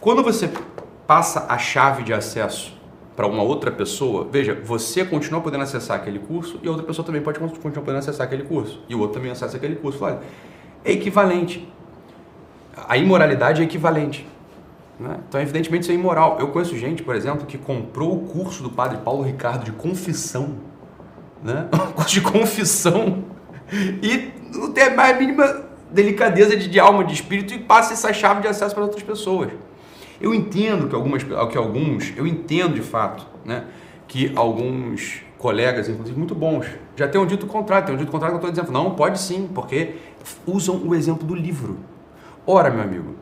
Quando 0.00 0.22
você 0.22 0.50
passa 1.06 1.46
a 1.48 1.58
chave 1.58 2.02
de 2.02 2.12
acesso 2.12 2.74
para 3.14 3.26
uma 3.26 3.42
outra 3.42 3.70
pessoa, 3.70 4.26
veja, 4.30 4.54
você 4.54 5.04
continua 5.04 5.40
podendo 5.40 5.64
acessar 5.64 5.98
aquele 5.98 6.20
curso 6.20 6.58
e 6.62 6.68
a 6.68 6.70
outra 6.70 6.86
pessoa 6.86 7.04
também 7.04 7.20
pode 7.20 7.38
continuar 7.38 7.84
podendo 7.84 7.98
acessar 7.98 8.26
aquele 8.26 8.44
curso. 8.44 8.82
E 8.88 8.94
o 8.94 9.00
outro 9.00 9.14
também 9.14 9.30
acessa 9.30 9.56
aquele 9.56 9.76
curso. 9.76 10.02
Olha, 10.02 10.20
é 10.84 10.92
equivalente. 10.92 11.68
A 12.88 12.96
imoralidade 12.96 13.60
é 13.60 13.64
equivalente. 13.64 14.26
Né? 14.98 15.18
Então, 15.28 15.40
evidentemente, 15.40 15.82
isso 15.82 15.92
é 15.92 15.94
imoral. 15.94 16.36
Eu 16.38 16.48
conheço 16.48 16.76
gente, 16.76 17.02
por 17.02 17.14
exemplo, 17.14 17.46
que 17.46 17.56
comprou 17.56 18.16
o 18.16 18.20
curso 18.28 18.62
do 18.62 18.70
padre 18.70 18.98
Paulo 18.98 19.22
Ricardo 19.22 19.64
de 19.64 19.72
confissão. 19.72 20.56
Né? 21.42 21.68
Curso 21.96 22.10
de 22.10 22.20
confissão. 22.20 23.24
E 24.02 24.30
não 24.54 24.72
tem 24.72 24.84
a 24.84 24.94
mais 24.94 25.18
mínima 25.18 25.62
delicadeza 25.90 26.56
de, 26.56 26.68
de 26.68 26.78
alma, 26.78 27.02
de 27.02 27.14
espírito 27.14 27.54
e 27.54 27.58
passa 27.58 27.94
essa 27.94 28.12
chave 28.12 28.42
de 28.42 28.48
acesso 28.48 28.74
para 28.74 28.84
outras 28.84 29.02
pessoas. 29.02 29.50
Eu 30.20 30.34
entendo 30.34 30.86
que 30.86 30.94
algumas, 30.94 31.22
que 31.22 31.56
alguns, 31.56 32.12
eu 32.14 32.26
entendo 32.26 32.74
de 32.74 32.82
fato, 32.82 33.26
né, 33.44 33.64
que 34.06 34.32
alguns 34.36 35.22
colegas, 35.40 35.88
inclusive 35.88 36.16
muito 36.16 36.34
bons, 36.34 36.66
já 36.94 37.08
têm 37.08 37.20
um 37.20 37.26
dito 37.26 37.46
contrário, 37.46 37.86
tem 37.86 37.94
um 37.94 37.98
dito 37.98 38.12
contrário 38.12 38.38
que 38.38 38.44
eu 38.44 38.50
estou 38.50 38.62
dizendo, 38.64 38.72
não, 38.72 38.94
pode 38.94 39.18
sim, 39.18 39.48
porque 39.52 39.94
usam 40.46 40.76
o 40.86 40.94
exemplo 40.94 41.26
do 41.26 41.34
livro. 41.34 41.78
Ora, 42.46 42.70
meu 42.70 42.82
amigo, 42.82 43.14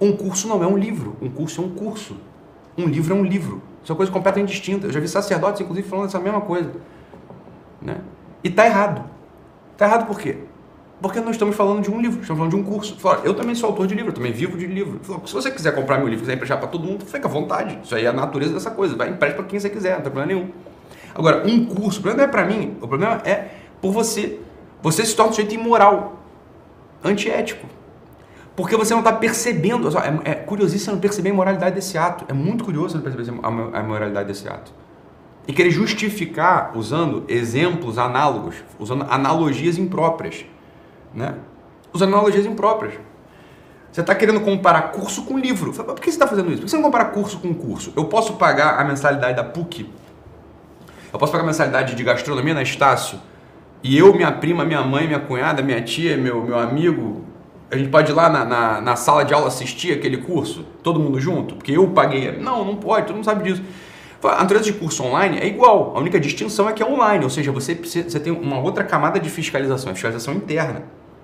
um 0.00 0.12
curso 0.12 0.46
não 0.46 0.62
é 0.62 0.66
um 0.66 0.76
livro, 0.76 1.16
um 1.22 1.30
curso 1.30 1.62
é 1.62 1.64
um 1.64 1.70
curso. 1.70 2.16
Um 2.76 2.86
livro 2.86 3.14
é 3.14 3.16
um 3.16 3.24
livro. 3.24 3.62
São 3.84 3.96
coisas 3.96 4.12
completamente 4.12 4.50
distintas. 4.50 4.84
Eu 4.84 4.92
já 4.92 5.00
vi 5.00 5.08
sacerdotes, 5.08 5.60
inclusive, 5.60 5.88
falando 5.88 6.06
essa 6.06 6.18
mesma 6.18 6.40
coisa. 6.40 6.72
Né? 7.80 7.98
E 8.42 8.50
tá 8.50 8.66
errado. 8.66 9.04
Tá 9.76 9.86
errado 9.86 10.06
por 10.06 10.18
quê? 10.18 10.38
Porque 11.00 11.20
nós 11.20 11.30
estamos 11.30 11.54
falando 11.54 11.82
de 11.82 11.90
um 11.90 12.00
livro, 12.00 12.20
estamos 12.20 12.38
falando 12.38 12.50
de 12.50 12.56
um 12.56 12.64
curso. 12.64 12.96
Eu 13.22 13.34
também 13.34 13.54
sou 13.54 13.70
autor 13.70 13.86
de 13.86 13.94
livro, 13.94 14.10
eu 14.10 14.14
também 14.14 14.32
vivo 14.32 14.56
de 14.56 14.66
livro. 14.66 15.00
Se 15.26 15.32
você 15.32 15.50
quiser 15.50 15.74
comprar 15.74 15.98
meu 15.98 16.08
livro, 16.08 16.22
quiser 16.22 16.34
emprestar 16.34 16.58
para 16.58 16.68
todo 16.68 16.84
mundo, 16.84 17.04
fica 17.04 17.28
à 17.28 17.30
vontade. 17.30 17.78
Isso 17.82 17.94
aí 17.94 18.04
é 18.04 18.08
a 18.08 18.12
natureza 18.12 18.52
dessa 18.52 18.70
coisa. 18.70 18.96
Vai 18.96 19.10
emprestar 19.10 19.36
para 19.36 19.46
quem 19.46 19.60
você 19.60 19.70
quiser, 19.70 19.96
não 19.96 20.02
tem 20.02 20.12
problema 20.12 20.26
nenhum. 20.26 20.50
Agora, 21.14 21.46
um 21.46 21.64
curso, 21.64 22.00
o 22.00 22.02
problema 22.02 22.22
não 22.22 22.24
é 22.24 22.28
para 22.28 22.44
mim, 22.44 22.76
o 22.80 22.88
problema 22.88 23.22
é 23.24 23.48
por 23.80 23.92
você. 23.92 24.40
Você 24.82 25.04
se 25.04 25.14
torna 25.14 25.30
um 25.30 25.34
sujeito 25.34 25.54
imoral, 25.54 26.18
antiético. 27.02 27.66
Porque 28.56 28.76
você 28.76 28.92
não 28.92 29.00
está 29.00 29.12
percebendo, 29.12 29.88
é, 29.98 30.32
é 30.32 30.34
curiosíssimo 30.34 30.84
você 30.84 30.92
não 30.92 31.00
perceber 31.00 31.30
a 31.30 31.32
imoralidade 31.32 31.74
desse 31.74 31.98
ato. 31.98 32.24
É 32.28 32.32
muito 32.32 32.64
curioso 32.64 32.90
você 32.90 32.96
não 32.96 33.02
perceber 33.02 33.40
a 33.72 33.80
imoralidade 33.80 34.28
desse 34.28 34.48
ato. 34.48 34.72
E 35.46 35.52
querer 35.52 35.70
justificar 35.70 36.72
usando 36.76 37.24
exemplos 37.28 37.98
análogos, 37.98 38.56
usando 38.78 39.06
analogias 39.10 39.76
impróprias. 39.76 40.46
Né? 41.12 41.34
Usando 41.92 42.14
analogias 42.14 42.46
impróprias. 42.46 42.94
Você 43.90 44.00
está 44.00 44.14
querendo 44.14 44.40
comparar 44.40 44.92
curso 44.92 45.24
com 45.24 45.38
livro. 45.38 45.72
Por 45.72 45.94
que 45.96 46.04
você 46.04 46.10
está 46.10 46.26
fazendo 46.26 46.48
isso? 46.48 46.58
Por 46.58 46.64
que 46.64 46.70
você 46.70 46.76
não 46.76 46.82
compara 46.82 47.04
curso 47.06 47.38
com 47.38 47.52
curso? 47.54 47.92
Eu 47.96 48.06
posso 48.06 48.34
pagar 48.34 48.80
a 48.80 48.84
mensalidade 48.84 49.36
da 49.36 49.44
PUC? 49.44 49.88
Eu 51.14 51.18
posso 51.20 51.30
pagar 51.30 51.44
mensalidade 51.44 51.94
de 51.94 52.02
gastronomia 52.02 52.54
na 52.54 52.62
Estácio? 52.62 53.20
E 53.84 53.96
eu, 53.96 54.12
minha 54.12 54.32
prima, 54.32 54.64
minha 54.64 54.82
mãe, 54.82 55.06
minha 55.06 55.20
cunhada, 55.20 55.62
minha 55.62 55.80
tia, 55.80 56.16
meu, 56.16 56.42
meu 56.42 56.58
amigo, 56.58 57.24
a 57.70 57.76
gente 57.76 57.88
pode 57.88 58.10
ir 58.10 58.14
lá 58.16 58.28
na, 58.28 58.44
na, 58.44 58.80
na, 58.80 58.96
sala 58.96 59.24
de 59.24 59.32
aula 59.32 59.46
assistir 59.46 59.92
aquele 59.92 60.16
curso, 60.16 60.66
todo 60.82 60.98
mundo 60.98 61.20
junto? 61.20 61.54
Porque 61.54 61.70
eu 61.70 61.86
paguei. 61.86 62.32
Não, 62.32 62.64
não 62.64 62.74
pode, 62.74 63.06
todo 63.06 63.14
mundo 63.14 63.24
sabe 63.24 63.44
disso. 63.44 63.62
A 64.24 64.40
natureza 64.40 64.64
de 64.64 64.72
curso 64.72 65.04
online 65.04 65.38
é 65.38 65.46
igual, 65.46 65.96
a 65.96 66.00
única 66.00 66.18
distinção 66.18 66.68
é 66.68 66.72
que 66.72 66.82
é 66.82 66.86
online, 66.86 67.22
ou 67.22 67.30
seja, 67.30 67.52
você, 67.52 67.76
você 67.76 68.18
tem 68.18 68.32
uma 68.32 68.58
outra 68.58 68.82
camada 68.82 69.20
de 69.20 69.30
fiscalização, 69.30 69.92
é 69.92 69.94
fiscalização 69.94 70.34
interna. 70.34 70.82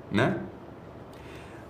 Né? 0.09 0.37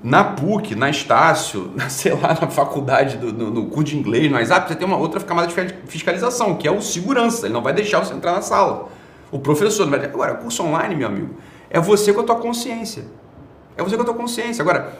Na 0.02 0.24
PUC, 0.24 0.74
na 0.74 0.88
Estácio, 0.88 1.72
na, 1.74 1.88
sei 1.90 2.12
lá, 2.14 2.28
na 2.28 2.48
faculdade, 2.48 3.18
do, 3.18 3.32
no, 3.32 3.50
no 3.50 3.66
curso 3.66 3.84
de 3.92 3.98
inglês, 3.98 4.30
no 4.30 4.36
WhatsApp, 4.36 4.68
você 4.68 4.74
tem 4.74 4.86
uma 4.86 4.96
outra 4.96 5.20
camada 5.20 5.48
de 5.48 5.54
fiscalização, 5.86 6.56
que 6.56 6.66
é 6.66 6.70
o 6.70 6.80
segurança, 6.80 7.46
ele 7.46 7.54
não 7.54 7.62
vai 7.62 7.72
deixar 7.72 7.98
você 8.00 8.14
entrar 8.14 8.32
na 8.32 8.42
sala. 8.42 8.88
O 9.30 9.38
professor 9.38 9.84
não 9.86 9.90
vai 9.96 10.04
Agora, 10.04 10.34
curso 10.34 10.62
online, 10.62 10.96
meu 10.96 11.06
amigo, 11.06 11.34
é 11.68 11.78
você 11.78 12.12
com 12.12 12.20
a 12.20 12.24
tua 12.24 12.36
consciência. 12.36 13.04
É 13.76 13.82
você 13.82 13.96
com 13.96 14.02
a 14.02 14.04
tua 14.04 14.14
consciência. 14.14 14.62
Agora, 14.62 14.92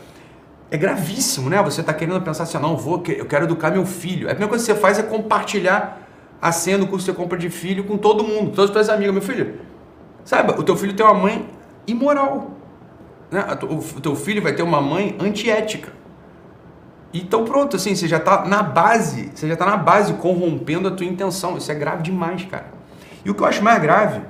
é 0.71 0.77
gravíssimo, 0.77 1.51
né? 1.51 1.61
Você 1.63 1.81
está 1.81 1.93
querendo 1.93 2.21
pensar 2.21 2.45
assim, 2.45 2.59
não, 2.59 2.77
vou, 2.77 3.03
eu 3.09 3.27
quero 3.27 3.45
educar 3.45 3.71
meu 3.71 3.85
filho. 3.85 4.29
A 4.29 4.31
primeira 4.31 4.49
coisa 4.49 4.65
que 4.65 4.73
você 4.73 4.79
faz 4.79 4.99
é 4.99 5.03
compartilhar 5.03 6.07
a 6.41 6.53
senha 6.53 6.79
do 6.79 6.87
curso 6.87 7.05
que 7.05 7.13
você 7.13 7.17
compra 7.17 7.37
de 7.37 7.51
filho 7.51 7.85
com 7.85 7.99
todo 7.99 8.23
mundo, 8.23 8.53
todos 8.53 8.67
os 8.67 8.71
teus 8.71 8.89
amigos. 8.89 9.13
Meu 9.13 9.23
filho, 9.23 9.61
saiba, 10.25 10.59
o 10.59 10.63
teu 10.63 10.77
filho 10.77 10.95
tem 10.95 11.05
uma 11.05 11.15
mãe 11.15 11.47
imoral. 11.87 12.53
Né? 13.31 13.45
O 13.97 14.01
teu 14.01 14.17
filho 14.17 14.43
vai 14.43 14.53
ter 14.53 14.63
uma 14.63 14.81
mãe 14.81 15.17
antiética. 15.21 15.93
Então 17.13 17.45
pronto, 17.45 17.77
assim, 17.77 17.95
você 17.95 18.07
já 18.07 18.19
está 18.19 18.45
na 18.45 18.63
base, 18.63 19.31
você 19.35 19.47
já 19.49 19.55
está 19.55 19.67
na 19.67 19.77
base 19.77 20.15
corrompendo 20.15 20.89
a 20.89 20.91
tua 20.91 21.07
intenção. 21.07 21.57
Isso 21.57 21.71
é 21.71 21.75
grave 21.75 22.03
demais, 22.03 22.45
cara. 22.45 22.67
E 23.25 23.31
o 23.31 23.35
que 23.35 23.43
eu 23.43 23.47
acho 23.47 23.63
mais 23.63 23.81
grave 23.83 24.21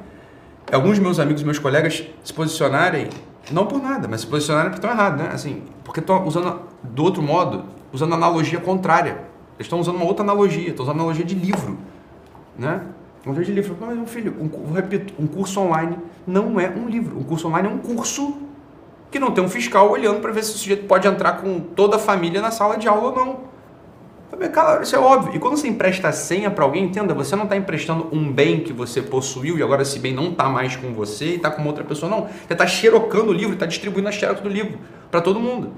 é 0.71 0.75
alguns 0.75 0.99
meus 0.99 1.19
amigos, 1.19 1.43
meus 1.43 1.59
colegas 1.59 2.05
se 2.25 2.33
posicionarem, 2.33 3.09
não 3.51 3.67
por 3.67 3.83
nada, 3.83 4.09
mas 4.09 4.23
se 4.23 4.27
posicionarem 4.27 4.71
porque 4.71 4.87
estão 4.87 4.99
errados, 4.99 5.23
né? 5.23 5.31
Assim, 5.33 5.63
porque 5.85 6.01
estão 6.01 6.27
usando 6.27 6.61
do 6.83 7.05
outro 7.05 7.23
modo, 7.23 7.65
usando 7.93 8.15
analogia 8.15 8.61
contrária. 8.61 9.29
Eles 9.57 9.67
estão 9.67 9.79
usando 9.79 9.97
uma 9.97 10.07
outra 10.07 10.25
analogia, 10.25 10.71
estão 10.71 10.85
usando 10.85 10.97
analogia 10.97 11.25
de 11.25 11.35
livro, 11.35 11.79
né? 12.59 12.81
Analogia 13.25 13.45
de 13.45 13.61
livro. 13.61 13.77
Mas, 13.79 13.95
meu 13.95 14.07
filho, 14.07 14.35
um, 14.41 14.73
repito, 14.73 15.13
um 15.19 15.27
curso 15.27 15.61
online 15.61 15.99
não 16.27 16.59
é 16.59 16.71
um 16.71 16.89
livro. 16.89 17.19
Um 17.19 17.25
curso 17.25 17.47
online 17.49 17.69
é 17.69 17.71
um 17.71 17.79
curso 17.79 18.39
que 19.11 19.19
não 19.19 19.31
tem 19.33 19.43
um 19.43 19.49
fiscal 19.49 19.91
olhando 19.91 20.21
para 20.21 20.31
ver 20.31 20.45
se 20.45 20.55
o 20.55 20.59
sujeito 20.59 20.87
pode 20.87 21.07
entrar 21.07 21.39
com 21.41 21.61
toda 21.61 21.97
a 21.97 21.99
família 21.99 22.41
na 22.41 22.51
sala 22.51 22.77
de 22.77 22.87
aula 22.87 23.11
ou 23.11 23.17
não. 23.17 23.51
Cara, 24.49 24.83
isso 24.83 24.95
é 24.95 24.99
óbvio. 24.99 25.35
E 25.35 25.39
quando 25.39 25.57
você 25.57 25.67
empresta 25.67 26.09
a 26.09 26.13
senha 26.13 26.51
para 26.51 26.65
alguém, 26.65 26.85
entenda, 26.85 27.13
você 27.13 27.35
não 27.35 27.45
está 27.45 27.57
emprestando 27.57 28.09
um 28.13 28.33
bem 28.33 28.61
que 28.61 28.73
você 28.73 29.03
possuiu 29.03 29.59
e 29.59 29.63
agora 29.63 29.83
esse 29.83 29.99
bem 29.99 30.15
não 30.15 30.31
está 30.31 30.49
mais 30.49 30.77
com 30.77 30.93
você 30.95 31.27
e 31.27 31.35
está 31.35 31.51
com 31.51 31.65
outra 31.67 31.83
pessoa, 31.83 32.09
não. 32.09 32.27
Você 32.27 32.53
está 32.53 32.67
xerocando 32.67 33.31
o 33.31 33.33
livro, 33.33 33.55
está 33.55 33.67
distribuindo 33.67 34.09
a 34.09 34.13
xerox 34.13 34.41
do 34.41 34.49
livro 34.49 34.79
para 35.11 35.21
todo 35.21 35.41
mundo. 35.41 35.73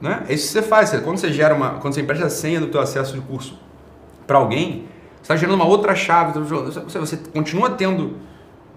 Né? 0.00 0.24
É 0.28 0.34
isso 0.34 0.46
que 0.46 0.52
você 0.52 0.62
faz. 0.62 0.90
Quando 1.00 1.18
você 1.18 1.32
gera 1.32 1.54
uma, 1.54 1.74
quando 1.80 1.94
você 1.94 2.00
empresta 2.00 2.26
a 2.26 2.30
senha 2.30 2.60
do 2.60 2.68
teu 2.68 2.80
acesso 2.80 3.12
de 3.14 3.20
curso 3.20 3.58
para 4.26 4.38
alguém, 4.38 4.86
você 5.16 5.22
está 5.22 5.36
gerando 5.36 5.56
uma 5.56 5.66
outra 5.66 5.94
chave. 5.96 6.38
Você, 6.38 6.98
você 6.98 7.16
continua 7.16 7.70
tendo 7.70 8.16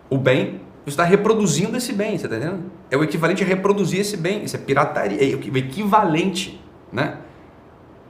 o 0.09 0.17
bem, 0.17 0.59
você 0.83 0.89
está 0.91 1.03
reproduzindo 1.03 1.77
esse 1.77 1.93
bem, 1.93 2.17
você 2.17 2.25
está 2.25 2.37
entendendo? 2.37 2.63
É 2.89 2.97
o 2.97 3.03
equivalente 3.03 3.43
a 3.43 3.45
reproduzir 3.45 3.99
esse 3.99 4.17
bem. 4.17 4.43
Isso 4.43 4.55
é 4.55 4.59
pirataria. 4.59 5.17
É 5.21 5.35
o 5.35 5.57
equivalente, 5.57 6.59
né? 6.91 7.17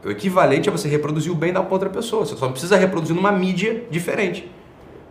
O 0.03 0.09
equivalente 0.09 0.69
é 0.69 0.71
você 0.71 0.87
reproduzir 0.87 1.31
o 1.31 1.35
bem 1.35 1.51
da 1.51 1.61
outra 1.61 1.89
pessoa. 1.89 2.25
Você 2.25 2.35
só 2.35 2.47
precisa 2.49 2.77
reproduzir 2.77 3.15
numa 3.15 3.31
mídia 3.31 3.85
diferente. 3.91 4.49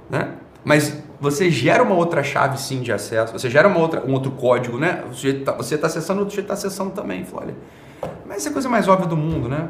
Né? 0.09 0.33
Mas 0.65 1.03
você 1.21 1.51
gera 1.51 1.83
uma 1.83 1.95
outra 1.95 2.23
chave 2.23 2.59
sim 2.59 2.81
de 2.81 2.93
acesso, 2.93 3.33
você 3.33 3.49
gera 3.51 3.69
uma 3.69 3.79
outra, 3.79 4.05
um 4.07 4.13
outro 4.13 4.33
código, 4.33 4.79
né? 4.79 5.05
Tá, 5.45 5.53
você 5.53 5.75
está 5.75 5.87
acessando, 5.87 6.21
o 6.21 6.25
outro 6.25 6.41
está 6.41 6.55
acessando 6.55 6.91
também. 6.91 7.25
olha, 7.33 7.55
mas 8.27 8.39
essa 8.39 8.49
é 8.49 8.51
a 8.51 8.53
coisa 8.53 8.69
mais 8.69 8.89
óbvia 8.89 9.07
do 9.07 9.17
mundo, 9.17 9.49
né? 9.49 9.69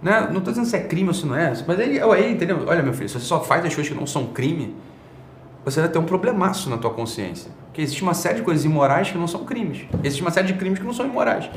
né? 0.00 0.20
Não 0.30 0.38
estou 0.38 0.52
dizendo 0.52 0.66
se 0.66 0.76
é 0.76 0.80
crime 0.80 1.08
ou 1.08 1.14
se 1.14 1.26
não 1.26 1.36
é, 1.36 1.52
mas 1.66 1.80
aí, 1.80 2.00
aí, 2.00 2.32
entendeu? 2.32 2.62
Olha, 2.66 2.82
meu 2.82 2.92
filho, 2.92 3.08
se 3.08 3.18
você 3.18 3.26
só 3.26 3.40
faz 3.40 3.64
as 3.64 3.74
coisas 3.74 3.92
que 3.92 3.98
não 3.98 4.06
são 4.06 4.26
crime, 4.26 4.76
você 5.66 5.80
vai 5.80 5.88
ter 5.88 5.98
um 5.98 6.04
problemaço 6.04 6.70
na 6.70 6.78
tua 6.78 6.90
consciência. 6.90 7.50
Porque 7.64 7.82
existe 7.82 8.00
uma 8.00 8.14
série 8.14 8.36
de 8.36 8.42
coisas 8.42 8.64
imorais 8.64 9.10
que 9.10 9.18
não 9.18 9.26
são 9.26 9.44
crimes. 9.44 9.84
Existe 10.04 10.22
uma 10.22 10.30
série 10.30 10.46
de 10.46 10.54
crimes 10.54 10.78
que 10.78 10.84
não 10.84 10.92
são 10.92 11.04
imorais. 11.04 11.50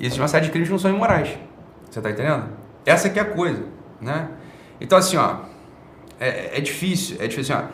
Existe 0.00 0.18
uma 0.18 0.28
série 0.28 0.46
de 0.46 0.50
crimes 0.50 0.66
que 0.66 0.72
não 0.72 0.78
são 0.78 0.90
imorais. 0.90 1.28
Você 1.90 1.98
está 1.98 2.10
entendendo? 2.10 2.48
Essa 2.86 3.08
é 3.08 3.20
a 3.20 3.24
coisa, 3.26 3.66
né? 4.00 4.30
Então 4.80 4.96
assim, 4.96 5.18
ó, 5.18 5.40
é, 6.18 6.56
é 6.56 6.60
difícil, 6.62 7.18
é 7.20 7.26
difícil 7.26 7.54
assim, 7.54 7.66
ó, 7.66 7.68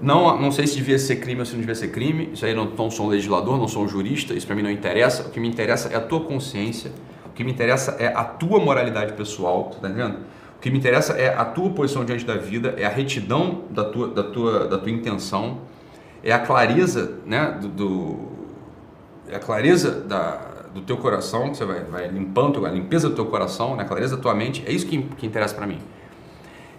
não, 0.00 0.40
não 0.40 0.50
sei 0.50 0.66
se 0.66 0.76
devia 0.76 0.98
ser 0.98 1.16
crime 1.16 1.40
ou 1.40 1.44
se 1.44 1.52
não 1.52 1.60
devia 1.60 1.74
ser 1.74 1.88
crime. 1.88 2.30
Isso 2.32 2.46
aí 2.46 2.54
não, 2.54 2.64
não 2.64 2.90
sou 2.90 3.06
um 3.06 3.08
legislador, 3.10 3.58
não 3.58 3.68
sou 3.68 3.84
um 3.84 3.88
jurista. 3.88 4.32
Isso 4.32 4.46
para 4.46 4.56
mim 4.56 4.62
não 4.62 4.70
interessa. 4.70 5.24
O 5.28 5.30
que 5.30 5.38
me 5.38 5.48
interessa 5.48 5.90
é 5.90 5.96
a 5.96 6.00
tua 6.00 6.20
consciência. 6.20 6.90
O 7.26 7.30
que 7.30 7.44
me 7.44 7.52
interessa 7.52 7.94
é 7.98 8.06
a 8.06 8.24
tua 8.24 8.58
moralidade 8.58 9.12
pessoal. 9.12 9.70
Tá 9.82 9.88
entendendo? 9.88 10.20
O 10.56 10.60
que 10.60 10.70
me 10.70 10.78
interessa 10.78 11.12
é 11.14 11.34
a 11.34 11.44
tua 11.44 11.70
posição 11.70 12.04
diante 12.04 12.24
da 12.24 12.36
vida, 12.36 12.74
é 12.76 12.84
a 12.84 12.88
retidão 12.88 13.64
da 13.70 13.84
tua, 13.84 14.08
da 14.08 14.22
tua, 14.22 14.66
da 14.66 14.78
tua 14.78 14.90
intenção, 14.90 15.60
é 16.22 16.32
a 16.32 16.38
clareza, 16.38 17.18
né, 17.24 17.58
do, 17.60 17.68
do 17.68 18.36
é 19.28 19.36
a 19.36 19.40
clareza 19.40 19.90
da, 19.90 20.56
do 20.72 20.82
teu 20.82 20.96
coração, 20.96 21.50
que 21.50 21.56
você 21.56 21.64
vai, 21.64 21.80
vai 21.84 22.08
limpando, 22.08 22.64
a 22.64 22.70
limpeza 22.70 23.08
do 23.08 23.14
teu 23.14 23.26
coração, 23.26 23.76
né? 23.76 23.82
a 23.82 23.86
clareza 23.86 24.16
da 24.16 24.22
tua 24.22 24.34
mente, 24.34 24.62
é 24.66 24.72
isso 24.72 24.86
que, 24.86 25.02
que 25.02 25.26
interessa 25.26 25.54
para 25.54 25.66
mim. 25.66 25.78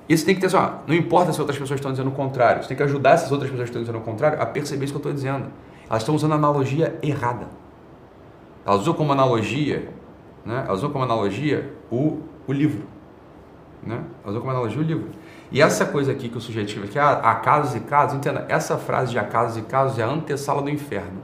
Isso 0.08 0.26
tem 0.26 0.34
que 0.34 0.40
ter 0.40 0.48
assim, 0.48 0.56
ó, 0.56 0.72
não 0.88 0.96
importa 0.96 1.34
se 1.34 1.40
outras 1.42 1.58
pessoas 1.58 1.80
estão 1.80 1.92
dizendo 1.92 2.10
o 2.10 2.14
contrário, 2.14 2.62
você 2.62 2.70
tem 2.70 2.78
que 2.78 2.84
ajudar 2.84 3.12
essas 3.12 3.32
outras 3.32 3.50
pessoas 3.50 3.70
que 3.70 3.78
estão 3.78 3.82
dizendo 3.82 4.02
o 4.02 4.06
contrário 4.06 4.42
a 4.42 4.46
perceber 4.46 4.86
isso 4.86 4.94
que 4.94 4.98
eu 4.98 5.00
estou 5.00 5.14
dizendo. 5.14 5.48
Elas 5.90 6.04
estão 6.04 6.16
usando 6.16 6.32
a 6.32 6.36
analogia 6.36 6.98
errada. 7.02 7.48
Elas 8.66 8.82
usam 8.82 8.94
como 8.94 9.12
analogia, 9.12 9.90
né? 10.46 10.64
elas 10.66 10.80
usam 10.80 10.92
como 10.92 11.04
analogia 11.04 11.74
o, 11.92 12.22
o 12.48 12.54
livro. 12.54 12.84
Né? 13.88 14.02
Elas 14.24 14.36
usam 14.36 14.42
como 14.42 14.52
analogia 14.52 14.80
o 14.80 14.84
livro. 14.84 15.10
E 15.50 15.62
essa 15.62 15.86
coisa 15.86 16.12
aqui 16.12 16.28
que 16.28 16.38
o 16.38 16.42
sujeito 16.42 16.68
escreve 16.68 16.90
aqui, 16.90 17.00
ah, 17.00 17.22
há 17.24 17.36
casos 17.36 17.74
e 17.76 17.80
casos, 17.80 18.18
entenda, 18.18 18.46
essa 18.50 18.78
frase 18.78 19.12
de 19.12 19.18
há 19.18 19.24
casos 19.24 19.58
e 19.58 19.62
casos 19.62 19.98
é 19.98 20.04
a 20.04 20.08
antessala 20.08 20.62
do 20.62 20.70
inferno. 20.70 21.22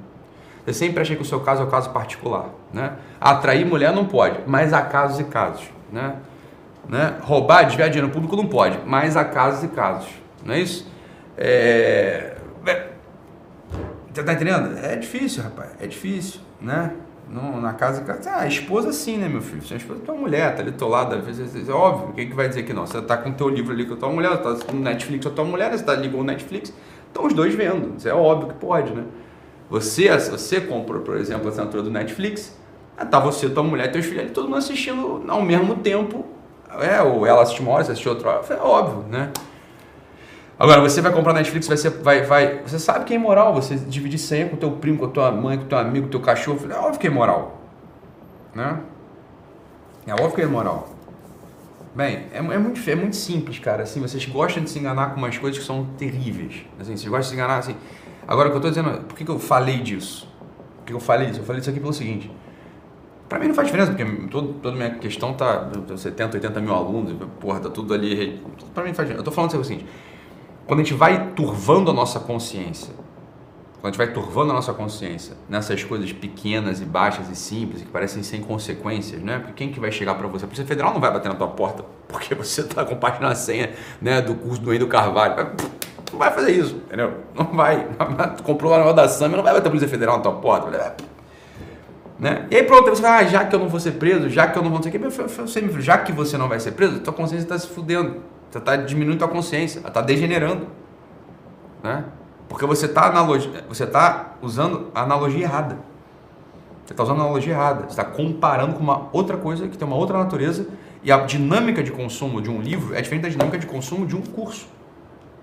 Você 0.66 0.74
sempre 0.74 1.02
acha 1.02 1.14
que 1.14 1.22
o 1.22 1.26
seu 1.26 1.42
caso 1.42 1.62
é 1.62 1.66
o 1.66 1.68
caso 1.68 1.90
particular, 1.90 2.46
né? 2.72 2.94
Atrair 3.20 3.66
mulher 3.66 3.94
não 3.94 4.06
pode, 4.06 4.40
mas 4.48 4.72
há 4.72 4.82
casos 4.82 5.20
e 5.20 5.26
casos, 5.26 5.70
né? 5.92 6.16
né? 6.88 7.18
Roubar, 7.22 7.66
desviar 7.66 7.90
dinheiro 7.90 8.10
público 8.14 8.38
não 8.38 8.48
pode, 8.48 8.80
mas 8.86 9.18
há 9.18 9.26
casos 9.26 9.62
e 9.66 9.68
casos, 9.68 10.10
não 10.46 10.54
é 10.54 10.60
isso? 10.60 10.90
É... 11.38 12.38
é 12.66 12.90
você 14.14 14.24
tá 14.24 14.32
entendendo? 14.32 14.78
É 14.78 14.96
difícil, 14.96 15.44
rapaz, 15.44 15.72
é 15.82 15.88
difícil, 15.88 16.40
né? 16.62 16.94
Na 17.34 17.74
casa, 17.74 18.04
ah, 18.30 18.42
a 18.42 18.48
esposa 18.48 18.94
sim, 18.94 19.18
né, 19.18 19.28
meu 19.28 19.42
filho? 19.42 19.62
Você 19.62 19.74
é 19.74 19.78
esposa 19.78 20.02
tua 20.02 20.14
mulher, 20.14 20.56
tá 20.56 20.62
ali 20.62 20.70
do 20.70 20.88
lado, 20.88 21.16
às 21.16 21.26
vezes, 21.26 21.68
é 21.68 21.72
óbvio, 21.72 22.14
quem 22.14 22.30
que 22.30 22.36
vai 22.36 22.48
dizer 22.48 22.62
que 22.62 22.74
não? 22.74 22.86
Você 22.86 23.02
tá 23.02 23.18
com 23.18 23.30
o 23.30 23.34
teu 23.34 23.50
livro 23.50 23.74
ali 23.74 23.86
com 23.86 23.96
a 23.96 23.98
tua 23.98 24.10
mulher, 24.10 24.38
tá 24.38 24.56
no 24.72 24.80
Netflix 24.80 25.26
com 25.26 25.32
a 25.32 25.36
tua 25.36 25.46
mulher, 25.46 25.72
você 25.72 25.84
tá 25.84 25.96
ligando 25.96 26.22
o 26.22 26.24
Netflix, 26.24 26.72
estão 27.08 27.26
os 27.26 27.34
dois 27.34 27.56
vendo, 27.56 27.96
isso 27.98 28.08
é 28.08 28.14
óbvio 28.14 28.50
que 28.50 28.56
pode, 28.56 28.94
né? 28.94 29.06
Você, 29.68 30.16
você 30.16 30.62
comprou, 30.62 31.02
por 31.02 31.18
exemplo, 31.18 31.48
a 31.48 31.50
assinatura 31.50 31.82
do 31.82 31.90
Netflix, 31.90 32.56
ah, 32.96 33.06
tá 33.06 33.20
você, 33.20 33.50
tua 33.50 33.64
mulher, 33.64 33.92
teus 33.92 34.06
filhos, 34.06 34.32
todo 34.32 34.46
mundo 34.46 34.58
assistindo 34.58 35.24
ao 35.28 35.42
mesmo 35.42 35.78
tempo. 35.78 36.26
É, 36.80 37.02
ou 37.02 37.26
ela 37.26 37.42
assistiu 37.42 37.66
uma 37.66 37.74
hora, 37.74 37.84
você 37.84 37.94
assistiu 37.94 38.12
outra 38.12 38.30
hora. 38.30 38.54
É 38.54 38.62
óbvio, 38.62 39.06
né? 39.10 39.32
Agora, 40.64 40.80
você 40.80 41.02
vai 41.02 41.12
comprar 41.12 41.34
Netflix, 41.34 41.68
vai 41.68 41.76
ser, 41.76 41.90
vai, 41.90 42.22
vai, 42.22 42.62
você 42.62 42.80
sabe 42.80 43.04
que 43.04 43.12
é 43.12 43.18
imoral 43.18 43.54
você 43.54 43.76
dividir 43.76 44.18
senha 44.18 44.48
com 44.48 44.56
teu 44.56 44.72
primo, 44.72 44.98
com 44.98 45.10
tua 45.10 45.30
mãe, 45.30 45.58
com 45.58 45.66
teu 45.66 45.78
amigo, 45.78 46.06
com 46.06 46.12
teu 46.12 46.22
cachorro. 46.22 46.58
É 46.72 46.76
óbvio 46.76 47.02
que 47.02 47.06
é 47.06 47.10
imoral. 47.10 47.60
Né? 48.56 48.80
É 50.08 50.14
óbvio 50.14 50.32
que 50.32 50.42
é 50.42 50.46
imoral. 50.46 50.88
Bem, 51.94 52.28
é, 52.32 52.38
é, 52.38 52.42
muito, 52.42 52.90
é 52.90 52.96
muito 52.96 53.18
simples, 53.18 53.60
cara. 53.60 53.84
Assim, 53.84 54.00
vocês 54.00 54.26
gostam 54.26 54.64
de 54.64 54.70
se 54.70 54.80
enganar 54.80 55.10
com 55.10 55.18
umas 55.18 55.38
coisas 55.38 55.60
que 55.60 55.66
são 55.66 55.84
terríveis. 55.98 56.66
Assim, 56.80 56.96
vocês 56.96 57.10
gostam 57.10 57.20
de 57.20 57.28
se 57.28 57.34
enganar 57.34 57.58
assim. 57.58 57.76
Agora, 58.26 58.48
o 58.48 58.52
que 58.52 58.56
eu 58.56 58.70
estou 58.70 58.72
dizendo, 58.72 59.04
por 59.04 59.18
que, 59.18 59.26
que 59.26 59.32
eu 59.32 59.40
falei 59.40 59.82
disso? 59.82 60.30
Por 60.78 60.86
que 60.86 60.94
eu 60.94 61.00
falei 61.02 61.28
isso? 61.28 61.42
Eu 61.42 61.44
falei 61.44 61.60
isso 61.60 61.70
aqui 61.70 61.82
pelo 61.82 61.92
seguinte. 61.92 62.32
Para 63.28 63.38
mim 63.38 63.48
não 63.48 63.54
faz 63.54 63.68
diferença, 63.68 63.92
porque 63.92 64.06
todo, 64.28 64.54
toda 64.62 64.78
minha 64.78 64.92
questão 64.92 65.34
tá 65.34 65.70
70, 65.94 66.38
80 66.38 66.62
mil 66.62 66.74
alunos, 66.74 67.14
porra, 67.42 67.60
tá 67.60 67.70
tudo 67.70 67.94
ali. 67.94 68.42
Para 68.74 68.84
mim 68.84 68.92
não 68.92 68.96
faz 68.96 69.10
diferença. 69.10 69.20
Eu 69.20 69.24
tô 69.24 69.32
falando 69.32 69.54
o 69.60 69.64
seguinte: 69.66 69.86
quando 70.66 70.80
a 70.80 70.84
gente 70.84 70.94
vai 70.94 71.32
turvando 71.32 71.92
a 71.92 71.94
nossa 71.94 72.20
consciência, 72.20 72.94
quando 73.82 73.86
a 73.86 73.98
gente 73.98 73.98
vai 73.98 74.14
turvando 74.14 74.52
a 74.52 74.56
nossa 74.56 74.74
consciência 74.74 75.36
nessas 75.50 75.84
coisas 75.84 76.14
pequenas 76.14 76.80
e 76.80 76.86
baixas 76.86 77.30
e 77.30 77.36
simples, 77.36 77.82
que 77.82 77.90
parecem 77.90 78.24
sem 78.24 78.42
consequências, 78.42 79.22
né? 79.22 79.40
Porque 79.40 79.54
quem 79.54 79.74
que 79.74 79.80
vai 79.80 79.92
chegar 79.92 80.16
para 80.16 80.26
você? 80.26 80.46
A 80.46 80.48
Polícia 80.48 80.66
Federal 80.66 80.94
não 80.94 81.02
vai 81.02 81.12
bater 81.12 81.28
na 81.28 81.36
tua 81.36 81.50
porta 81.50 81.84
porque 82.08 82.34
você 82.36 82.62
está 82.62 82.86
compartilhando 82.86 83.34
a 83.34 83.36
senha 83.36 83.72
né, 84.02 84.22
do 84.22 84.36
curso 84.36 84.62
do 84.62 84.74
Endo 84.74 84.88
Carvalho. 84.88 85.36
Não 86.12 86.18
vai 86.18 86.32
fazer 86.32 86.52
isso, 86.52 86.76
entendeu? 86.76 87.12
Não 87.36 87.46
vai. 87.46 87.86
Comprou 88.44 88.72
lá 88.72 88.86
no 88.86 88.94
da 88.94 89.10
Samba, 89.10 89.36
não 89.36 89.44
vai 89.44 89.54
bater 89.54 89.68
a 89.68 89.70
Polícia 89.70 89.90
Federal 89.90 90.16
na 90.16 90.24
tua 90.24 90.34
porta. 90.34 90.96
Né? 92.18 92.48
E 92.50 92.56
aí 92.56 92.64
pronto, 92.64 92.90
você 92.90 93.02
fala, 93.02 93.18
ah, 93.18 93.24
já 93.26 93.44
que 93.44 93.54
eu 93.54 93.60
não 93.60 93.68
vou 93.68 93.82
ser 93.82 93.94
preso, 93.94 94.30
já 94.30 94.48
que 94.48 94.58
eu 94.58 94.64
não 94.64 94.72
vou 94.72 94.82
ser 94.82 94.92
quê, 94.92 95.00
já 95.80 95.98
que 95.98 96.14
você 96.14 96.38
não 96.38 96.48
vai 96.48 96.60
ser 96.60 96.72
preso, 96.72 97.02
tua 97.02 97.12
consciência 97.12 97.44
está 97.44 97.60
se 97.60 97.68
fudendo. 97.68 98.22
Você 98.54 98.60
está 98.60 98.76
diminuindo 98.76 99.18
tua 99.18 99.28
consciência, 99.28 99.80
está 99.80 100.00
degenerando. 100.00 100.68
Né? 101.82 102.06
Porque 102.48 102.68
você 102.68 102.86
está 102.86 103.10
você 103.68 103.88
tá 103.88 104.36
usando 104.44 104.92
a 104.94 105.02
analogia 105.02 105.42
errada. 105.42 105.80
Você 106.86 106.94
está 106.94 107.02
usando 107.02 107.22
a 107.22 107.24
analogia 107.24 107.52
errada. 107.52 107.86
Você 107.86 108.00
está 108.00 108.06
comparando 108.06 108.76
com 108.76 108.84
uma 108.84 109.10
outra 109.12 109.38
coisa 109.38 109.68
que 109.68 109.76
tem 109.76 109.88
uma 109.88 109.98
outra 109.98 110.20
natureza 110.20 110.68
e 111.02 111.12
a 111.12 111.18
dinâmica 111.22 111.82
de 111.82 111.92
consumo 111.92 112.40
de 112.40 112.52
um 112.52 112.62
livro 112.62 112.94
é 112.94 113.02
diferente 113.02 113.24
da 113.24 113.30
dinâmica 113.30 113.58
de 113.58 113.66
consumo 113.66 114.06
de 114.06 114.16
um 114.16 114.22
curso. 114.22 114.68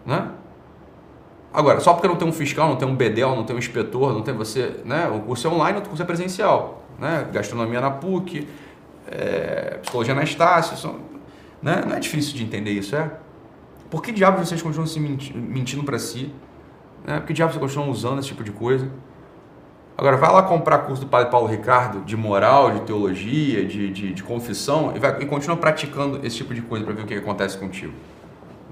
Né? 0.06 0.30
Agora, 1.52 1.80
só 1.80 1.94
porque 1.94 2.06
não 2.06 2.14
tem 2.14 2.28
um 2.28 2.32
fiscal, 2.32 2.68
não 2.68 2.76
tem 2.76 2.86
um 2.86 2.94
bedel, 2.94 3.34
não 3.34 3.42
tem 3.42 3.56
um 3.56 3.58
inspetor, 3.58 4.12
não 4.12 4.22
tem 4.22 4.32
você, 4.34 4.82
né? 4.84 5.08
O 5.08 5.18
curso 5.22 5.48
é 5.48 5.50
online, 5.50 5.78
o 5.80 5.82
curso 5.82 6.00
é 6.00 6.06
presencial, 6.06 6.84
né? 6.96 7.26
Gastronomia 7.32 7.80
na 7.80 7.90
PUC, 7.90 8.46
é, 9.10 9.78
psicologia 9.82 10.14
na 10.14 10.22
Estácio, 10.22 10.76
são, 10.76 11.10
né? 11.62 11.82
Não 11.86 11.96
é 11.96 12.00
difícil 12.00 12.34
de 12.34 12.42
entender 12.42 12.70
isso, 12.70 12.94
é? 12.96 13.10
Por 13.90 14.02
que 14.02 14.12
diabos 14.12 14.48
vocês 14.48 14.62
continuam 14.62 14.86
se 14.86 15.00
mentindo 15.00 15.82
para 15.82 15.98
si? 15.98 16.32
Né? 17.04 17.18
Por 17.18 17.26
que 17.26 17.32
diabos 17.32 17.54
vocês 17.54 17.64
continuam 17.64 17.90
usando 17.90 18.20
esse 18.20 18.28
tipo 18.28 18.44
de 18.44 18.52
coisa? 18.52 18.88
Agora, 19.98 20.16
vai 20.16 20.32
lá 20.32 20.42
comprar 20.42 20.78
curso 20.78 21.02
do 21.02 21.08
Padre 21.08 21.30
Paulo 21.30 21.46
Ricardo 21.46 22.00
de 22.04 22.16
moral, 22.16 22.70
de 22.70 22.80
teologia, 22.80 23.66
de, 23.66 23.90
de, 23.90 24.14
de 24.14 24.22
confissão 24.22 24.92
e, 24.96 24.98
vai, 24.98 25.20
e 25.20 25.26
continua 25.26 25.56
praticando 25.56 26.24
esse 26.24 26.36
tipo 26.36 26.54
de 26.54 26.62
coisa 26.62 26.84
para 26.84 26.94
ver 26.94 27.02
o 27.02 27.06
que 27.06 27.14
acontece 27.14 27.58
contigo. 27.58 27.92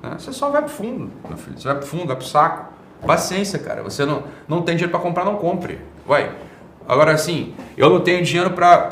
Né? 0.02 0.14
Você 0.18 0.32
só 0.32 0.48
vai 0.48 0.62
pro 0.62 0.70
fundo, 0.70 1.10
meu 1.28 1.36
filho. 1.36 1.58
Você 1.58 1.68
vai 1.68 1.76
pro 1.76 1.86
fundo, 1.86 2.06
vai 2.06 2.16
pro 2.16 2.24
saco. 2.24 2.72
Paciência, 3.06 3.58
cara. 3.58 3.82
Você 3.82 4.06
não, 4.06 4.24
não 4.48 4.62
tem 4.62 4.74
dinheiro 4.76 4.90
para 4.90 5.00
comprar, 5.00 5.24
não 5.24 5.36
compre. 5.36 5.78
Vai. 6.06 6.32
Agora, 6.88 7.12
assim, 7.12 7.54
eu 7.76 7.90
não 7.90 8.00
tenho 8.00 8.24
dinheiro 8.24 8.52
para... 8.52 8.88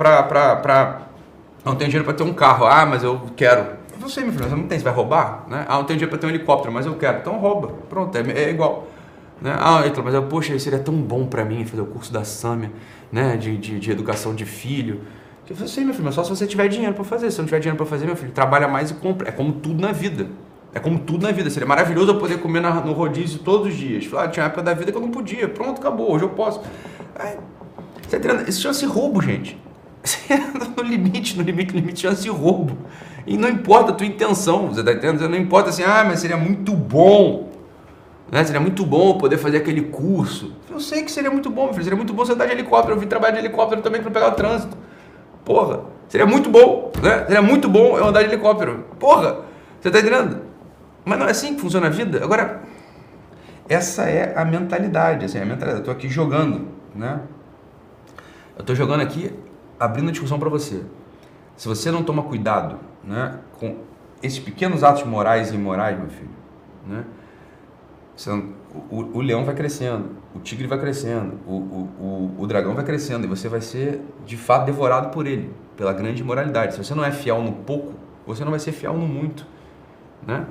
Não 1.64 1.74
tenho 1.74 1.90
dinheiro 1.90 2.04
para 2.04 2.14
ter 2.14 2.22
um 2.22 2.34
carro. 2.34 2.66
Ah, 2.66 2.84
mas 2.84 3.02
eu 3.02 3.20
quero. 3.34 3.75
Você, 3.98 4.20
meu 4.20 4.32
filho, 4.32 4.44
você 4.44 4.54
não 4.54 4.66
tem, 4.66 4.78
você 4.78 4.84
vai 4.84 4.92
roubar? 4.92 5.46
Né? 5.48 5.64
Ah, 5.68 5.76
não 5.76 5.84
tenho 5.84 5.98
dinheiro 5.98 6.10
para 6.10 6.18
ter 6.18 6.26
um 6.26 6.30
helicóptero, 6.30 6.72
mas 6.72 6.86
eu 6.86 6.94
quero. 6.94 7.18
Então 7.18 7.38
rouba. 7.38 7.68
Pronto, 7.88 8.16
é, 8.16 8.20
é 8.32 8.50
igual. 8.50 8.88
Né? 9.40 9.54
Ah, 9.58 9.82
então, 9.86 10.02
mas 10.02 10.14
eu, 10.14 10.22
poxa, 10.24 10.58
seria 10.58 10.78
tão 10.78 10.94
bom 10.94 11.26
para 11.26 11.44
mim 11.44 11.64
fazer 11.64 11.82
o 11.82 11.86
curso 11.86 12.12
da 12.12 12.24
Sâmia, 12.24 12.72
né? 13.12 13.36
De, 13.36 13.56
de, 13.56 13.78
de 13.78 13.90
educação 13.90 14.34
de 14.34 14.44
filho. 14.44 15.00
Eu 15.48 15.54
falei, 15.54 15.84
meu 15.84 15.94
filho, 15.94 16.04
mas 16.04 16.14
só 16.14 16.24
se 16.24 16.30
você 16.30 16.46
tiver 16.46 16.68
dinheiro 16.68 16.94
para 16.94 17.04
fazer. 17.04 17.30
Se 17.30 17.38
não 17.38 17.44
tiver 17.44 17.60
dinheiro 17.60 17.76
para 17.76 17.86
fazer, 17.86 18.06
meu 18.06 18.16
filho, 18.16 18.32
trabalha 18.32 18.66
mais 18.66 18.90
e 18.90 18.94
compra. 18.94 19.28
É 19.28 19.32
como 19.32 19.52
tudo 19.52 19.80
na 19.80 19.92
vida. 19.92 20.26
É 20.74 20.80
como 20.80 20.98
tudo 20.98 21.24
na 21.26 21.32
vida. 21.32 21.48
Seria 21.50 21.68
maravilhoso 21.68 22.10
eu 22.12 22.18
poder 22.18 22.38
comer 22.38 22.60
no 22.60 22.92
rodízio 22.92 23.38
todos 23.38 23.68
os 23.68 23.75
dias. 23.75 24.06
Falar, 24.06 24.25
ah, 24.25 24.28
tinha 24.28 24.42
uma 24.42 24.49
época 24.49 24.62
da 24.62 24.75
vida 24.75 24.90
que 24.90 24.99
eu 24.99 25.02
não 25.02 25.10
podia. 25.10 25.49
Pronto, 25.49 25.80
acabou. 25.80 26.12
Hoje 26.12 26.25
eu 26.25 26.30
posso. 26.30 26.60
Aí, 27.14 27.36
você 28.06 28.18
tá 28.18 28.42
Isso 28.49 28.60
chama-se 28.60 28.86
roubo, 28.86 29.23
gente. 29.23 29.58
no 30.76 30.82
limite, 30.82 31.36
no 31.36 31.42
limite, 31.42 31.73
no 31.75 31.80
limite 31.80 32.00
chama-se 32.00 32.28
roubo. 32.28 32.76
E 33.26 33.36
não 33.36 33.49
importa 33.49 33.91
a 33.91 33.95
tua 33.95 34.06
intenção, 34.06 34.69
você 34.69 34.84
tá 34.84 34.93
entendendo? 34.93 35.28
Não 35.28 35.36
importa 35.36 35.71
assim, 35.71 35.82
ah, 35.82 36.04
mas 36.06 36.21
seria 36.21 36.36
muito 36.36 36.73
bom. 36.73 37.50
Né? 38.30 38.45
Seria 38.45 38.60
muito 38.60 38.84
bom 38.86 39.19
poder 39.19 39.36
fazer 39.36 39.56
aquele 39.56 39.82
curso. 39.82 40.52
Eu 40.71 40.78
sei 40.78 41.02
que 41.02 41.10
seria 41.10 41.30
muito 41.30 41.50
bom, 41.50 41.73
filho. 41.73 41.82
Seria 41.82 41.97
muito 41.97 42.12
bom 42.12 42.25
você 42.25 42.32
andar 42.32 42.47
de 42.47 42.52
helicóptero. 42.52 42.95
Eu 42.95 43.00
vim 43.00 43.06
trabalhar 43.06 43.32
de 43.32 43.39
helicóptero 43.39 43.82
também 43.82 44.00
para 44.00 44.10
pegar 44.10 44.28
o 44.28 44.32
trânsito. 44.32 44.76
Porra, 45.45 45.80
seria 46.08 46.26
muito 46.26 46.50
bom, 46.50 46.93
né? 47.02 47.25
Seria 47.26 47.43
muito 47.43 47.69
bom 47.69 47.97
eu 47.99 48.06
andar 48.06 48.23
de 48.23 48.28
helicóptero. 48.28 48.84
Porra, 48.99 49.39
você 49.80 49.91
tá 49.91 49.99
entendendo? 50.00 50.43
Mas 51.04 51.19
não 51.19 51.26
é 51.26 51.30
assim 51.30 51.54
que 51.54 51.60
funciona 51.60 51.86
a 51.86 51.91
vida. 51.91 52.23
Agora, 52.23 52.62
essa 53.69 54.04
é 54.04 54.36
a 54.36 54.45
mentalidade, 54.45 55.25
assim, 55.25 55.39
a 55.39 55.45
mentalidade. 55.45 55.76
Eu 55.76 55.78
estou 55.80 55.95
aqui 55.95 56.08
jogando, 56.08 56.69
né? 56.95 57.21
Eu 58.56 58.60
estou 58.60 58.75
jogando 58.75 59.02
aqui, 59.02 59.32
abrindo 59.78 60.08
a 60.08 60.12
discussão 60.12 60.39
para 60.39 60.49
você. 60.49 60.82
Se 61.56 61.69
você 61.69 61.91
não 61.91 62.02
toma 62.02 62.23
cuidado, 62.23 62.78
né, 63.06 63.38
com 63.58 63.76
esses 64.23 64.38
pequenos 64.38 64.82
atos 64.82 65.04
morais 65.04 65.52
e 65.52 65.54
imorais, 65.54 65.99
meu 65.99 66.08
filho, 66.08 66.30
né? 66.86 67.04
o, 68.90 69.19
o, 69.19 69.21
leão 69.21 69.45
vai 69.45 69.54
crescendo, 69.54 70.16
o 70.34 70.40
tigre 70.40 70.66
vai 70.66 70.78
crescendo, 70.78 71.38
o, 71.47 71.52
o, 71.52 72.34
o, 72.38 72.47
dragão 72.47 72.75
vai 72.75 72.84
crescendo 72.84 73.25
e 73.25 73.28
você 73.28 73.49
vai 73.49 73.60
ser 73.60 74.00
de 74.25 74.36
fato 74.36 74.64
devorado 74.64 75.10
por 75.10 75.26
ele, 75.26 75.52
pela 75.76 75.92
grande 75.92 76.23
imoralidade. 76.23 76.73
Se 76.73 76.82
você 76.82 76.95
não 76.95 77.04
é 77.04 77.12
fiel 77.12 77.42
no 77.42 77.52
pouco, 77.52 77.95
você 78.26 78.42
não 78.42 78.50
vai 78.50 78.58
ser 78.58 78.73
fiel 78.73 78.95
no 78.95 79.06
muito, 79.06 79.47
né? 80.26 80.47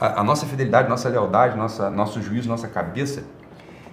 a, 0.00 0.20
a 0.20 0.24
nossa 0.24 0.46
fidelidade, 0.46 0.88
nossa 0.88 1.08
lealdade, 1.08 1.56
nossa, 1.56 1.90
nosso 1.90 2.22
juízo, 2.22 2.48
nossa 2.48 2.66
cabeça, 2.66 3.24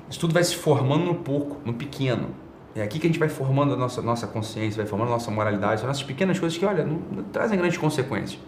isso 0.10 0.20
tudo 0.20 0.34
vai 0.34 0.44
se 0.44 0.56
formando 0.56 1.06
no 1.06 1.16
pouco, 1.16 1.58
no 1.66 1.74
pequeno. 1.74 2.30
É 2.78 2.84
aqui 2.84 3.00
que 3.00 3.08
a 3.08 3.10
gente 3.10 3.18
vai 3.20 3.28
formando 3.28 3.74
a 3.74 3.78
nossa, 3.78 4.04
nossa 4.04 4.28
consciência, 4.28 4.78
vai 4.78 4.86
formando 4.86 5.08
a 5.08 5.14
nossa 5.14 5.32
moralidade, 5.32 5.82
são 5.82 5.90
essas 5.90 6.04
pequenas 6.04 6.40
coisas 6.40 6.56
que, 6.56 6.64
olha, 6.64 6.86
não, 6.86 7.02
não 7.12 7.24
trazem 7.24 7.58
grandes 7.58 7.78
consequências. 7.78 8.40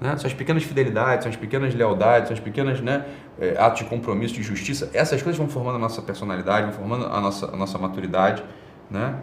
Né? 0.00 0.16
São 0.16 0.26
as 0.26 0.34
pequenas 0.34 0.64
fidelidades, 0.64 1.22
são 1.22 1.30
as 1.30 1.36
pequenas 1.36 1.72
lealdades, 1.72 2.28
são 2.28 2.34
as 2.34 2.40
pequenas 2.40 2.80
né, 2.80 3.06
é, 3.38 3.56
atos 3.56 3.80
de 3.80 3.84
compromisso, 3.84 4.34
de 4.34 4.42
justiça. 4.42 4.90
Essas 4.92 5.22
coisas 5.22 5.38
vão 5.38 5.48
formando 5.48 5.76
a 5.76 5.78
nossa 5.78 6.02
personalidade, 6.02 6.66
vão 6.66 6.72
formando 6.72 7.06
a 7.06 7.20
nossa, 7.20 7.46
a 7.46 7.56
nossa 7.56 7.78
maturidade. 7.78 8.42
Né? 8.90 9.14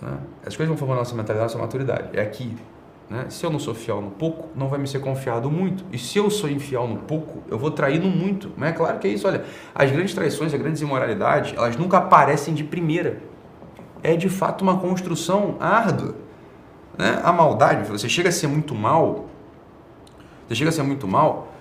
Né? 0.00 0.18
Essas 0.42 0.56
coisas 0.56 0.68
vão 0.68 0.76
formando 0.76 0.98
a 0.98 1.00
nossa 1.00 1.16
mentalidade, 1.16 1.52
a 1.52 1.56
nossa 1.56 1.58
maturidade. 1.58 2.16
É 2.16 2.22
aqui, 2.22 2.56
né? 3.12 3.26
Se 3.28 3.44
eu 3.44 3.50
não 3.50 3.58
sou 3.58 3.74
fiel 3.74 4.00
no 4.00 4.10
pouco, 4.10 4.48
não 4.56 4.68
vai 4.68 4.78
me 4.78 4.88
ser 4.88 4.98
confiado 4.98 5.50
muito. 5.50 5.84
E 5.92 5.98
se 5.98 6.16
eu 6.16 6.30
sou 6.30 6.48
infiel 6.48 6.88
no 6.88 6.96
pouco, 6.96 7.42
eu 7.50 7.58
vou 7.58 7.70
trair 7.70 8.00
no 8.00 8.08
muito. 8.08 8.50
Não 8.56 8.66
é 8.66 8.72
claro 8.72 8.98
que 8.98 9.06
é 9.06 9.10
isso. 9.10 9.28
Olha, 9.28 9.44
as 9.74 9.90
grandes 9.90 10.14
traições, 10.14 10.54
as 10.54 10.58
grandes 10.58 10.80
imoralidades, 10.80 11.52
elas 11.54 11.76
nunca 11.76 11.98
aparecem 11.98 12.54
de 12.54 12.64
primeira. 12.64 13.20
É 14.02 14.16
de 14.16 14.30
fato 14.30 14.62
uma 14.62 14.78
construção 14.78 15.56
árdua. 15.60 16.14
Né? 16.96 17.20
A 17.22 17.30
maldade, 17.30 17.86
você 17.86 18.08
chega 18.08 18.30
a 18.30 18.32
ser 18.32 18.46
muito 18.46 18.74
mal, 18.74 19.26
você 20.48 20.54
chega 20.54 20.70
a 20.70 20.72
ser 20.72 20.82
muito 20.82 21.06
mal, 21.06 21.52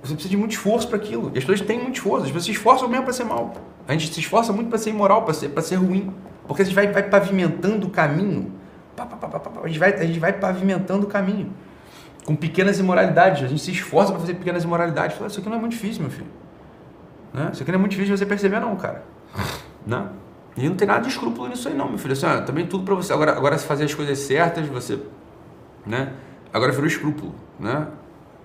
você 0.00 0.14
precisa 0.14 0.30
de 0.30 0.36
muito 0.36 0.52
esforço 0.52 0.86
para 0.86 0.98
aquilo. 0.98 1.32
E 1.34 1.38
as 1.38 1.44
pessoas 1.44 1.62
têm 1.62 1.80
muito 1.80 1.96
esforço, 1.96 2.26
as 2.26 2.28
pessoas 2.28 2.44
se 2.44 2.52
esforçam 2.52 2.88
mesmo 2.88 3.02
para 3.02 3.12
ser 3.12 3.24
mal. 3.24 3.52
A 3.88 3.92
gente 3.92 4.14
se 4.14 4.20
esforça 4.20 4.52
muito 4.52 4.68
para 4.68 4.78
ser 4.78 4.90
imoral, 4.90 5.22
para 5.22 5.34
ser, 5.34 5.50
ser 5.62 5.76
ruim. 5.76 6.14
Porque 6.46 6.62
a 6.62 6.64
gente 6.64 6.74
vai, 6.76 6.86
vai 6.86 7.02
pavimentando 7.02 7.88
o 7.88 7.90
caminho 7.90 8.61
a, 9.62 9.66
gente 9.68 9.78
vai, 9.78 9.94
a 9.94 10.04
gente 10.04 10.18
vai 10.18 10.32
pavimentando 10.32 11.06
o 11.06 11.08
caminho. 11.08 11.52
Com 12.24 12.36
pequenas 12.36 12.78
imoralidades. 12.78 13.42
A 13.42 13.48
gente 13.48 13.62
se 13.62 13.72
esforça 13.72 14.12
para 14.12 14.20
fazer 14.20 14.34
pequenas 14.34 14.64
imoralidades. 14.64 15.16
Fala, 15.16 15.28
isso 15.28 15.40
aqui 15.40 15.48
não 15.48 15.56
é 15.56 15.60
muito 15.60 15.72
difícil, 15.72 16.02
meu 16.02 16.10
filho. 16.10 16.28
Né? 17.32 17.50
Isso 17.52 17.62
aqui 17.62 17.72
não 17.72 17.78
é 17.78 17.80
muito 17.80 17.92
difícil 17.92 18.14
de 18.14 18.18
você 18.18 18.26
perceber, 18.26 18.60
não, 18.60 18.76
cara. 18.76 19.02
Né? 19.86 20.08
E 20.56 20.68
não 20.68 20.76
tem 20.76 20.86
nada 20.86 21.00
de 21.00 21.08
escrúpulo 21.08 21.48
nisso 21.48 21.68
aí, 21.68 21.74
não, 21.74 21.88
meu 21.88 21.98
filho. 21.98 22.12
Assim, 22.12 22.26
também 22.44 22.66
tudo 22.66 22.84
para 22.84 22.94
você. 22.94 23.12
Agora, 23.12 23.32
agora, 23.32 23.58
se 23.58 23.66
fazer 23.66 23.84
as 23.84 23.94
coisas 23.94 24.18
certas, 24.18 24.66
você. 24.66 25.00
Né? 25.86 26.12
Agora 26.52 26.70
virou 26.70 26.86
escrúpulo. 26.86 27.34
Né? 27.58 27.86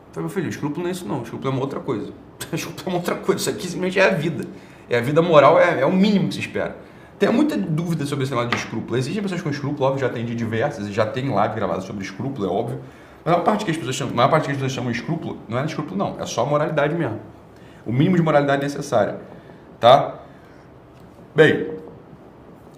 Então, 0.10 0.24
meu 0.24 0.30
filho, 0.30 0.50
escrúpulo 0.50 0.84
não 0.84 0.90
é 0.90 0.92
isso, 0.92 1.08
não. 1.08 1.22
Escrúpulo 1.22 1.52
é 1.52 1.54
uma 1.54 1.62
outra 1.62 1.80
coisa. 1.80 2.12
escrúpulo 2.52 2.88
é 2.88 2.90
uma 2.90 2.98
outra 2.98 3.16
coisa. 3.16 3.42
Isso 3.42 3.50
aqui 3.50 3.68
simplesmente 3.68 4.00
é 4.00 4.06
a 4.10 4.14
vida. 4.14 4.46
É 4.90 4.98
a 4.98 5.02
vida 5.02 5.22
moral, 5.22 5.60
é, 5.60 5.82
é 5.82 5.86
o 5.86 5.92
mínimo 5.92 6.30
que 6.30 6.36
se 6.36 6.40
espera. 6.40 6.78
Tem 7.20 7.30
muita 7.30 7.58
dúvida 7.58 8.06
sobre 8.06 8.26
esse 8.26 8.34
lado 8.34 8.50
de 8.50 8.56
escrúpulo. 8.56 8.96
Existem 8.98 9.22
pessoas 9.24 9.42
com 9.42 9.50
escrúpulo, 9.50 9.86
óbvio, 9.86 10.02
já 10.02 10.08
atendi 10.08 10.36
diversas, 10.36 10.88
já 10.90 11.06
tem 11.06 11.30
live 11.30 11.56
gravada 11.56 11.82
sobre 11.82 12.04
escrúpulo, 12.04 12.46
é 12.46 12.50
óbvio. 12.50 12.80
Mas 13.26 13.36
a 13.36 13.40
parte 13.40 13.66
que 13.66 13.72
as 13.72 13.78
pessoas 13.78 13.96
chamam, 13.96 14.14
a 14.14 14.18
maior 14.18 14.30
parte 14.30 14.46
que 14.46 14.52
as 14.52 14.58
pessoas 14.58 14.72
chamam 14.72 14.92
de 14.92 15.00
escrúpulo 15.00 15.38
não 15.50 15.58
é 15.58 15.62
de 15.64 15.70
escrúpulo, 15.70 15.98
não. 15.98 16.16
É 16.20 16.26
só 16.26 16.46
moralidade 16.46 16.96
mesmo. 16.96 17.20
O 17.86 17.92
mínimo 17.92 18.16
de 18.16 18.22
moralidade 18.22 18.62
necessária. 18.62 19.20
Tá? 19.80 20.16
Bem, 21.36 21.78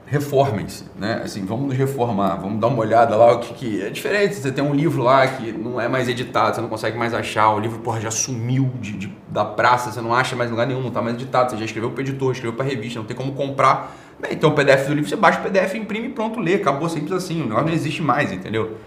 reformem-se, 0.06 0.86
né? 0.98 1.22
Assim, 1.24 1.46
vamos 1.46 1.68
nos 1.68 1.78
reformar, 1.78 2.36
vamos 2.38 2.60
dar 2.60 2.68
uma 2.68 2.80
olhada 2.80 3.16
lá 3.16 3.34
o 3.34 3.40
que, 3.40 3.54
que 3.54 3.82
é 3.82 3.90
diferente. 3.90 4.36
Você 4.36 4.52
tem 4.52 4.64
um 4.64 4.74
livro 4.74 5.04
lá 5.04 5.28
que 5.28 5.52
não 5.52 5.80
é 5.80 5.88
mais 5.88 6.08
editado, 6.08 6.56
você 6.56 6.62
não 6.62 6.70
consegue 6.70 6.98
mais 6.98 7.14
achar, 7.14 7.52
o 7.52 7.60
livro 7.60 7.80
porra 7.80 8.02
já 8.02 8.10
sumiu 8.10 8.72
de, 8.82 8.94
de 8.94 9.14
da 9.28 9.46
praça, 9.46 9.92
você 9.92 10.02
não 10.02 10.14
acha 10.14 10.36
mais 10.36 10.50
em 10.50 10.54
lugar 10.54 10.66
nenhum, 10.66 10.80
não 10.82 10.88
está 10.88 11.02
mais 11.02 11.16
editado, 11.16 11.52
você 11.52 11.58
já 11.58 11.66
escreveu 11.66 11.92
para 11.92 12.02
editor, 12.02 12.32
escreveu 12.32 12.58
para 12.58 12.66
revista, 12.66 13.00
não 13.00 13.06
tem 13.06 13.16
como 13.16 13.34
comprar 13.34 13.96
Bem, 14.20 14.34
então 14.34 14.50
o 14.50 14.54
PDF 14.54 14.88
do 14.88 14.94
livro, 14.94 15.10
você 15.10 15.16
baixa 15.16 15.40
o 15.40 15.44
PDF, 15.44 15.76
imprime 15.76 16.08
e 16.08 16.12
pronto, 16.12 16.40
lê. 16.40 16.56
Acabou 16.56 16.90
simples 16.90 17.12
assim. 17.12 17.42
O 17.42 17.46
negócio 17.46 17.66
não 17.66 17.74
existe 17.74 18.02
mais, 18.02 18.32
entendeu? 18.32 18.78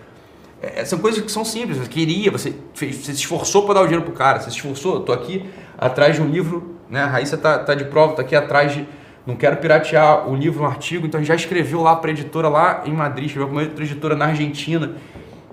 É, 0.61 0.85
são 0.85 0.99
coisas 0.99 1.23
que 1.23 1.33
são 1.33 1.45
simples. 1.45 1.79
Você 1.79 1.88
queria, 1.88 2.31
você, 2.31 2.55
fez, 2.75 2.97
você 2.97 3.12
se 3.12 3.21
esforçou 3.21 3.64
para 3.64 3.75
dar 3.75 3.81
o 3.81 3.85
dinheiro 3.85 4.05
pro 4.05 4.14
cara. 4.14 4.40
Você 4.40 4.51
se 4.51 4.57
esforçou. 4.57 4.97
Eu 4.97 5.01
tô 5.01 5.12
aqui 5.12 5.45
atrás 5.79 6.16
de 6.16 6.23
um 6.23 6.29
livro 6.29 6.73
né? 6.92 7.05
A 7.05 7.07
Raíssa 7.07 7.38
tá, 7.38 7.59
tá 7.59 7.75
de 7.75 7.87
prova, 7.87 8.14
tá 8.14 8.21
aqui 8.21 8.37
atrás 8.37 8.75
de. 8.75 8.87
Não 9.25 9.35
quero 9.35 9.57
piratear 9.57 10.29
o 10.29 10.35
livro, 10.35 10.62
um 10.62 10.66
artigo, 10.66 11.07
então 11.07 11.25
já 11.25 11.35
escreveu 11.35 11.81
lá 11.81 11.97
para 11.97 12.11
editora 12.11 12.49
lá 12.49 12.83
em 12.85 12.92
Madrid, 12.92 13.27
escreveu 13.27 13.49
para 13.49 13.57
uma 13.57 13.62
editora 13.62 14.14
na 14.14 14.27
Argentina. 14.27 14.97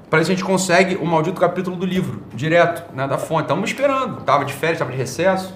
Para 0.09 0.21
isso 0.21 0.31
a 0.31 0.33
gente 0.33 0.43
consegue 0.43 0.95
o 0.95 1.05
maldito 1.05 1.39
capítulo 1.39 1.77
do 1.77 1.85
livro, 1.85 2.23
direto, 2.33 2.93
né, 2.93 3.07
da 3.07 3.17
fonte. 3.17 3.43
Estamos 3.43 3.69
esperando, 3.69 4.23
tava 4.23 4.43
de 4.43 4.53
férias, 4.53 4.79
tava 4.79 4.91
de 4.91 4.97
recesso. 4.97 5.55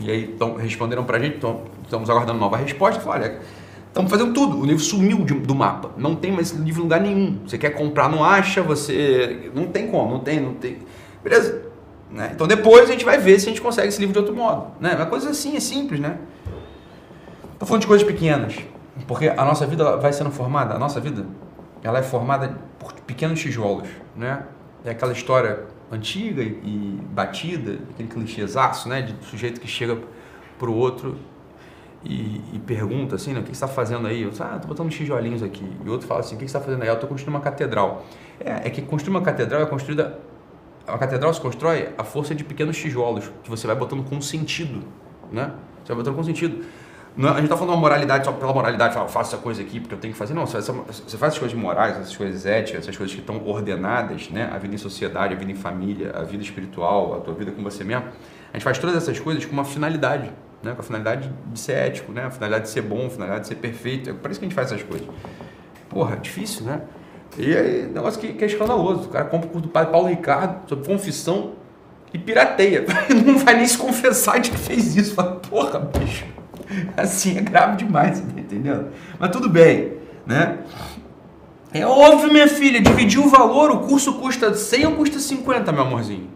E 0.00 0.10
aí 0.10 0.28
tão, 0.28 0.54
responderam 0.54 1.04
pra 1.04 1.18
gente, 1.18 1.38
tão, 1.38 1.62
estamos 1.82 2.08
aguardando 2.08 2.38
nova 2.38 2.56
resposta. 2.56 3.00
Falaram, 3.00 3.24
olha, 3.24 3.38
estamos 3.88 4.10
fazendo 4.10 4.32
tudo. 4.32 4.60
O 4.60 4.64
livro 4.64 4.82
sumiu 4.82 5.24
de, 5.24 5.34
do 5.34 5.54
mapa. 5.54 5.90
Não 5.96 6.14
tem 6.14 6.30
mais 6.30 6.50
livro 6.52 6.80
em 6.80 6.84
lugar 6.84 7.00
nenhum. 7.00 7.40
Você 7.46 7.58
quer 7.58 7.70
comprar, 7.70 8.08
não 8.08 8.22
acha, 8.24 8.62
você. 8.62 9.50
Não 9.54 9.66
tem 9.66 9.88
como, 9.88 10.12
não 10.12 10.20
tem, 10.20 10.40
não 10.40 10.54
tem. 10.54 10.78
Beleza. 11.22 11.62
Né? 12.10 12.30
Então 12.34 12.46
depois 12.46 12.88
a 12.88 12.92
gente 12.92 13.04
vai 13.04 13.18
ver 13.18 13.38
se 13.38 13.46
a 13.46 13.48
gente 13.50 13.60
consegue 13.60 13.88
esse 13.88 14.00
livro 14.00 14.12
de 14.12 14.18
outro 14.18 14.34
modo. 14.34 14.68
Né? 14.80 14.94
Uma 14.94 15.06
coisa 15.06 15.30
assim, 15.30 15.56
é 15.56 15.60
simples, 15.60 16.00
né? 16.00 16.18
Estou 17.52 17.66
falando 17.66 17.82
de 17.82 17.88
coisas 17.88 18.06
pequenas. 18.06 18.56
Porque 19.06 19.28
a 19.28 19.44
nossa 19.44 19.66
vida 19.66 19.96
vai 19.96 20.12
sendo 20.12 20.30
formada, 20.30 20.74
a 20.74 20.78
nossa 20.78 21.00
vida, 21.00 21.26
ela 21.82 21.98
é 21.98 22.02
formada 22.02 22.58
por 22.78 22.92
pequenos 22.94 23.40
tijolos, 23.40 23.88
né? 24.16 24.42
É 24.84 24.90
aquela 24.90 25.12
história 25.12 25.64
antiga 25.90 26.42
e, 26.42 26.98
batida, 27.10 27.78
aquele 27.90 28.08
clichêzaço, 28.08 28.88
né? 28.88 29.02
De 29.02 29.14
sujeito 29.26 29.60
que 29.60 29.66
chega 29.66 29.98
pro 30.58 30.72
outro 30.72 31.16
e, 32.04 32.40
e 32.52 32.58
pergunta 32.66 33.16
assim, 33.16 33.32
né? 33.32 33.40
O 33.40 33.42
que 33.42 33.52
está 33.52 33.66
fazendo 33.66 34.06
aí? 34.06 34.22
Eu 34.22 34.32
ah, 34.40 34.58
tô 34.58 34.68
botando 34.68 34.90
tijolinhos 34.90 35.42
aqui. 35.42 35.64
E 35.84 35.88
o 35.88 35.92
outro 35.92 36.06
fala 36.06 36.20
assim, 36.20 36.36
o 36.36 36.38
que 36.38 36.44
está 36.44 36.60
fazendo 36.60 36.82
aí? 36.82 36.88
Eu 36.88 36.98
tô 36.98 37.06
construindo 37.06 37.34
uma 37.34 37.42
catedral. 37.42 38.04
É, 38.40 38.68
é 38.68 38.70
que 38.70 38.82
construir 38.82 39.10
uma 39.10 39.22
catedral 39.22 39.62
é 39.62 39.66
construída... 39.66 40.18
A 40.86 40.96
catedral 40.96 41.34
se 41.34 41.40
constrói 41.40 41.90
a 41.98 42.04
força 42.04 42.34
de 42.34 42.42
pequenos 42.42 42.78
tijolos 42.78 43.30
que 43.42 43.50
você 43.50 43.66
vai 43.66 43.76
botando 43.76 44.02
com 44.08 44.22
sentido, 44.22 44.84
né? 45.30 45.52
Você 45.84 45.92
vai 45.92 45.96
botando 45.96 46.16
com 46.16 46.24
sentido. 46.24 46.64
Não, 47.18 47.30
a 47.30 47.34
gente 47.34 47.46
está 47.46 47.56
falando 47.56 47.74
uma 47.74 47.80
moralidade 47.80 48.24
só 48.24 48.30
pela 48.30 48.52
moralidade, 48.52 48.94
fala, 48.94 49.08
faço 49.08 49.34
essa 49.34 49.42
coisa 49.42 49.60
aqui 49.60 49.80
porque 49.80 49.92
eu 49.92 49.98
tenho 49.98 50.12
que 50.12 50.18
fazer. 50.18 50.34
Não, 50.34 50.46
você, 50.46 50.60
você 50.60 51.18
faz 51.18 51.32
as 51.32 51.38
coisas 51.40 51.58
morais, 51.58 51.96
essas 51.96 52.16
coisas 52.16 52.46
éticas, 52.46 52.82
essas 52.82 52.96
coisas 52.96 53.12
que 53.12 53.20
estão 53.20 53.44
ordenadas, 53.44 54.30
né? 54.30 54.48
A 54.52 54.56
vida 54.56 54.76
em 54.76 54.78
sociedade, 54.78 55.34
a 55.34 55.36
vida 55.36 55.50
em 55.50 55.56
família, 55.56 56.12
a 56.14 56.22
vida 56.22 56.44
espiritual, 56.44 57.16
a 57.16 57.20
tua 57.20 57.34
vida 57.34 57.50
com 57.50 57.60
você 57.60 57.82
mesmo. 57.82 58.04
A 58.04 58.56
gente 58.56 58.62
faz 58.62 58.78
todas 58.78 58.94
essas 58.94 59.18
coisas 59.18 59.44
com 59.44 59.52
uma 59.52 59.64
finalidade, 59.64 60.30
né? 60.62 60.74
Com 60.74 60.80
a 60.80 60.84
finalidade 60.84 61.28
de 61.52 61.58
ser 61.58 61.72
ético, 61.72 62.12
né? 62.12 62.26
A 62.26 62.30
finalidade 62.30 62.66
de 62.66 62.70
ser 62.70 62.82
bom, 62.82 63.06
a 63.06 63.10
finalidade 63.10 63.42
de 63.42 63.48
ser 63.48 63.56
perfeito. 63.56 64.10
É 64.10 64.12
por 64.12 64.30
isso 64.30 64.38
que 64.38 64.46
a 64.46 64.48
gente 64.48 64.54
faz 64.54 64.70
essas 64.70 64.84
coisas. 64.84 65.08
Porra, 65.88 66.16
difícil, 66.18 66.66
né? 66.66 66.82
E 67.36 67.52
aí, 67.52 67.90
negócio 67.92 68.20
que, 68.20 68.32
que 68.32 68.44
é 68.44 68.46
escandaloso. 68.46 69.08
O 69.08 69.08
cara 69.08 69.24
compra 69.24 69.48
o 69.48 69.50
curso 69.50 69.66
do 69.66 69.72
padre 69.72 69.90
Paulo 69.90 70.06
Ricardo 70.06 70.68
sobre 70.68 70.86
confissão 70.86 71.54
e 72.14 72.18
pirateia. 72.18 72.86
Não 73.26 73.38
vai 73.38 73.56
nem 73.56 73.66
se 73.66 73.76
confessar 73.76 74.38
de 74.38 74.52
que 74.52 74.56
fez 74.56 74.94
isso. 74.94 75.16
Fala, 75.16 75.32
porra, 75.32 75.80
bicho. 75.80 76.37
Assim 76.96 77.38
é 77.38 77.40
grave 77.40 77.76
demais, 77.76 78.20
entendendo? 78.20 78.88
Mas 79.18 79.30
tudo 79.30 79.48
bem, 79.48 79.94
né? 80.26 80.58
É 81.72 81.86
óbvio, 81.86 82.32
minha 82.32 82.48
filha, 82.48 82.80
dividir 82.80 83.20
o 83.20 83.28
valor, 83.28 83.70
o 83.70 83.78
curso 83.80 84.14
custa 84.14 84.54
100 84.54 84.86
ou 84.86 84.92
custa 84.92 85.18
50, 85.18 85.70
meu 85.70 85.82
amorzinho? 85.82 86.28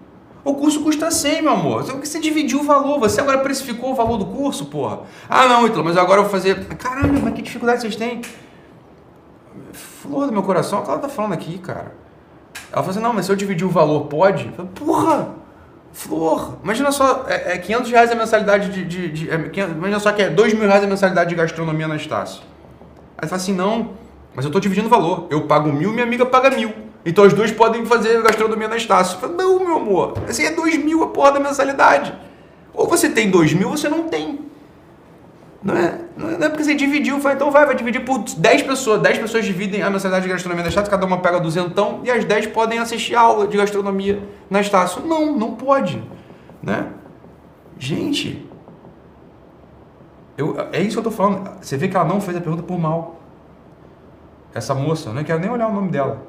O 0.44 0.54
curso 0.54 0.82
custa 0.82 1.10
100, 1.10 1.42
meu 1.42 1.52
amor. 1.52 1.84
Só 1.84 1.94
que 1.94 2.06
você 2.06 2.18
dividiu 2.18 2.60
o 2.60 2.64
valor, 2.64 2.98
você 2.98 3.20
agora 3.20 3.38
precificou 3.38 3.92
o 3.92 3.94
valor 3.94 4.18
do 4.18 4.26
curso, 4.26 4.66
porra. 4.66 5.00
Ah, 5.28 5.46
não, 5.46 5.66
Ítalo, 5.66 5.84
mas 5.84 5.96
agora 5.96 6.18
eu 6.18 6.24
vou 6.24 6.32
fazer. 6.32 6.66
Caramba, 6.76 7.20
mas 7.22 7.34
que 7.34 7.42
dificuldade 7.42 7.80
vocês 7.80 7.96
têm? 7.96 8.20
Flor 9.72 10.26
do 10.26 10.32
meu 10.32 10.42
coração, 10.42 10.80
o 10.80 10.82
que 10.82 10.90
ela 10.90 10.98
tá 10.98 11.08
falando 11.08 11.32
aqui, 11.32 11.58
cara? 11.58 11.94
Ela 12.72 12.82
falou 12.82 12.90
assim: 12.90 13.00
não, 13.00 13.12
mas 13.12 13.26
se 13.26 13.32
eu 13.32 13.36
dividir 13.36 13.64
o 13.64 13.70
valor, 13.70 14.06
pode? 14.06 14.46
Eu 14.46 14.52
falei, 14.52 14.70
porra! 14.74 15.41
Flor, 15.92 16.58
imagina 16.64 16.90
só, 16.90 17.26
é, 17.28 17.54
é 17.54 17.58
500 17.58 17.90
reais 17.90 18.10
a 18.10 18.14
mensalidade 18.14 18.70
de. 18.70 18.84
de, 18.84 19.08
de 19.08 19.30
é 19.30 19.38
500, 19.38 19.76
imagina 19.76 20.00
só 20.00 20.10
que 20.12 20.22
é 20.22 20.30
2 20.30 20.54
mil 20.54 20.66
reais 20.66 20.82
a 20.82 20.86
mensalidade 20.86 21.30
de 21.30 21.36
gastronomia 21.36 21.86
na 21.86 21.96
Estácio. 21.96 22.42
Aí 23.18 23.28
fala 23.28 23.40
assim: 23.40 23.52
não, 23.52 23.90
mas 24.34 24.44
eu 24.44 24.48
estou 24.48 24.60
dividindo 24.60 24.86
o 24.86 24.90
valor. 24.90 25.26
Eu 25.30 25.42
pago 25.46 25.70
mil, 25.70 25.92
minha 25.92 26.04
amiga 26.04 26.24
paga 26.24 26.50
mil. 26.50 26.72
Então 27.04 27.24
as 27.24 27.32
duas 27.32 27.50
podem 27.50 27.84
fazer 27.84 28.22
gastronomia 28.22 28.68
na 28.68 28.76
Estácio. 28.76 29.18
Falo, 29.18 29.34
não, 29.34 29.58
meu 29.58 29.76
amor, 29.76 30.14
assim 30.28 30.44
é 30.44 30.52
2 30.52 30.82
mil 30.82 31.02
a 31.02 31.08
porra 31.08 31.32
da 31.32 31.40
mensalidade. 31.40 32.14
Ou 32.72 32.88
você 32.88 33.10
tem 33.10 33.30
2 33.30 33.52
mil 33.52 33.68
você 33.68 33.88
não 33.88 34.08
tem. 34.08 34.40
Não 35.62 35.76
é, 35.76 36.00
não 36.16 36.46
é, 36.46 36.48
porque 36.48 36.62
você 36.62 36.74
dividiu, 36.74 37.18
vai, 37.18 37.34
então 37.34 37.50
vai, 37.50 37.64
vai 37.64 37.74
dividir 37.74 38.04
por 38.04 38.18
10 38.18 38.62
pessoas. 38.62 39.00
10 39.00 39.18
pessoas 39.18 39.44
dividem 39.44 39.82
a 39.82 39.88
mensalidade 39.88 40.26
de 40.26 40.30
gastronomia 40.30 40.62
na 40.62 40.68
Estácio, 40.68 40.90
cada 40.90 41.06
uma 41.06 41.18
pega 41.18 41.40
duzentão 41.40 42.00
e 42.04 42.10
as 42.10 42.24
10 42.24 42.48
podem 42.48 42.78
assistir 42.78 43.14
a 43.14 43.20
aula 43.20 43.46
de 43.46 43.56
gastronomia 43.56 44.22
na 44.50 44.60
Estácio. 44.60 45.02
Não, 45.02 45.36
não 45.36 45.54
pode. 45.54 46.02
Né? 46.62 46.88
Gente, 47.78 48.46
eu, 50.36 50.56
é 50.72 50.80
isso 50.80 50.92
que 50.92 50.98
eu 50.98 51.04
tô 51.04 51.10
falando. 51.10 51.50
Você 51.62 51.76
vê 51.76 51.88
que 51.88 51.96
ela 51.96 52.04
não 52.04 52.20
fez 52.20 52.36
a 52.36 52.40
pergunta 52.40 52.62
por 52.62 52.78
mal. 52.78 53.20
Essa 54.54 54.74
moça, 54.74 55.08
eu 55.08 55.14
não 55.14 55.24
quero 55.24 55.40
nem 55.40 55.50
olhar 55.50 55.68
o 55.68 55.72
nome 55.72 55.90
dela. 55.90 56.26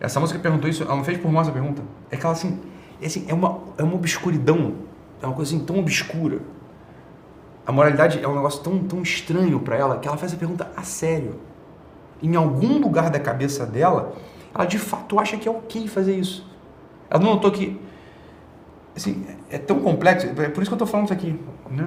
Essa 0.00 0.18
moça 0.18 0.34
que 0.34 0.40
perguntou 0.40 0.68
isso, 0.68 0.82
ela 0.82 0.96
não 0.96 1.04
fez 1.04 1.18
por 1.18 1.30
mal 1.30 1.42
essa 1.42 1.52
pergunta. 1.52 1.82
É 2.10 2.16
que 2.16 2.24
ela 2.24 2.32
assim, 2.32 2.60
é, 3.00 3.06
assim, 3.06 3.26
é, 3.28 3.34
uma, 3.34 3.60
é 3.78 3.82
uma 3.84 3.94
obscuridão. 3.94 4.74
É 5.22 5.26
uma 5.26 5.34
coisa 5.34 5.54
assim 5.54 5.64
tão 5.64 5.78
obscura 5.78 6.40
a 7.68 7.72
moralidade 7.72 8.18
é 8.24 8.26
um 8.26 8.34
negócio 8.34 8.62
tão, 8.62 8.78
tão 8.78 9.02
estranho 9.02 9.60
para 9.60 9.76
ela 9.76 9.98
que 9.98 10.08
ela 10.08 10.16
faz 10.16 10.32
a 10.32 10.38
pergunta 10.38 10.72
a 10.74 10.82
sério. 10.82 11.38
Em 12.22 12.34
algum 12.34 12.78
lugar 12.78 13.10
da 13.10 13.20
cabeça 13.20 13.66
dela, 13.66 14.14
ela 14.54 14.64
de 14.64 14.78
fato 14.78 15.20
acha 15.20 15.36
que 15.36 15.46
é 15.46 15.50
ok 15.50 15.86
fazer 15.86 16.16
isso. 16.16 16.50
Ela 17.10 17.22
não 17.22 17.34
notou 17.34 17.50
que. 17.50 17.78
Assim, 18.96 19.26
é 19.50 19.58
tão 19.58 19.80
complexo. 19.80 20.26
É 20.28 20.48
por 20.48 20.62
isso 20.62 20.70
que 20.70 20.72
eu 20.72 20.76
estou 20.76 20.86
falando 20.86 21.08
isso 21.08 21.12
aqui. 21.12 21.38
Né? 21.70 21.86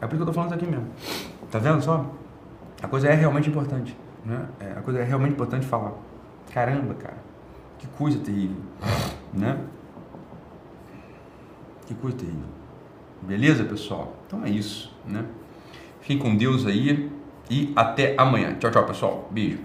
É 0.00 0.06
por 0.06 0.14
isso 0.14 0.24
que 0.24 0.28
eu 0.28 0.30
estou 0.30 0.32
falando 0.32 0.52
isso 0.52 0.58
aqui 0.58 0.66
mesmo. 0.66 0.86
Tá 1.50 1.58
vendo 1.58 1.82
só? 1.82 2.06
A 2.82 2.88
coisa 2.88 3.08
é 3.08 3.14
realmente 3.14 3.50
importante. 3.50 3.94
Né? 4.24 4.48
É, 4.58 4.78
a 4.78 4.80
coisa 4.80 5.00
é 5.00 5.04
realmente 5.04 5.32
importante 5.32 5.66
falar. 5.66 5.92
Caramba, 6.50 6.94
cara. 6.94 7.18
Que 7.76 7.86
coisa 7.88 8.18
terrível. 8.20 8.56
Né? 9.34 9.58
Que 11.86 11.92
coisa 11.92 12.16
terrível. 12.16 12.59
Beleza, 13.22 13.64
pessoal? 13.64 14.16
Então 14.26 14.44
é 14.44 14.50
isso, 14.50 14.92
né? 15.06 15.24
Fiquem 16.00 16.18
com 16.18 16.36
Deus 16.36 16.66
aí 16.66 17.10
e 17.50 17.72
até 17.76 18.14
amanhã. 18.16 18.54
Tchau, 18.58 18.70
tchau, 18.70 18.86
pessoal. 18.86 19.28
Beijo. 19.30 19.58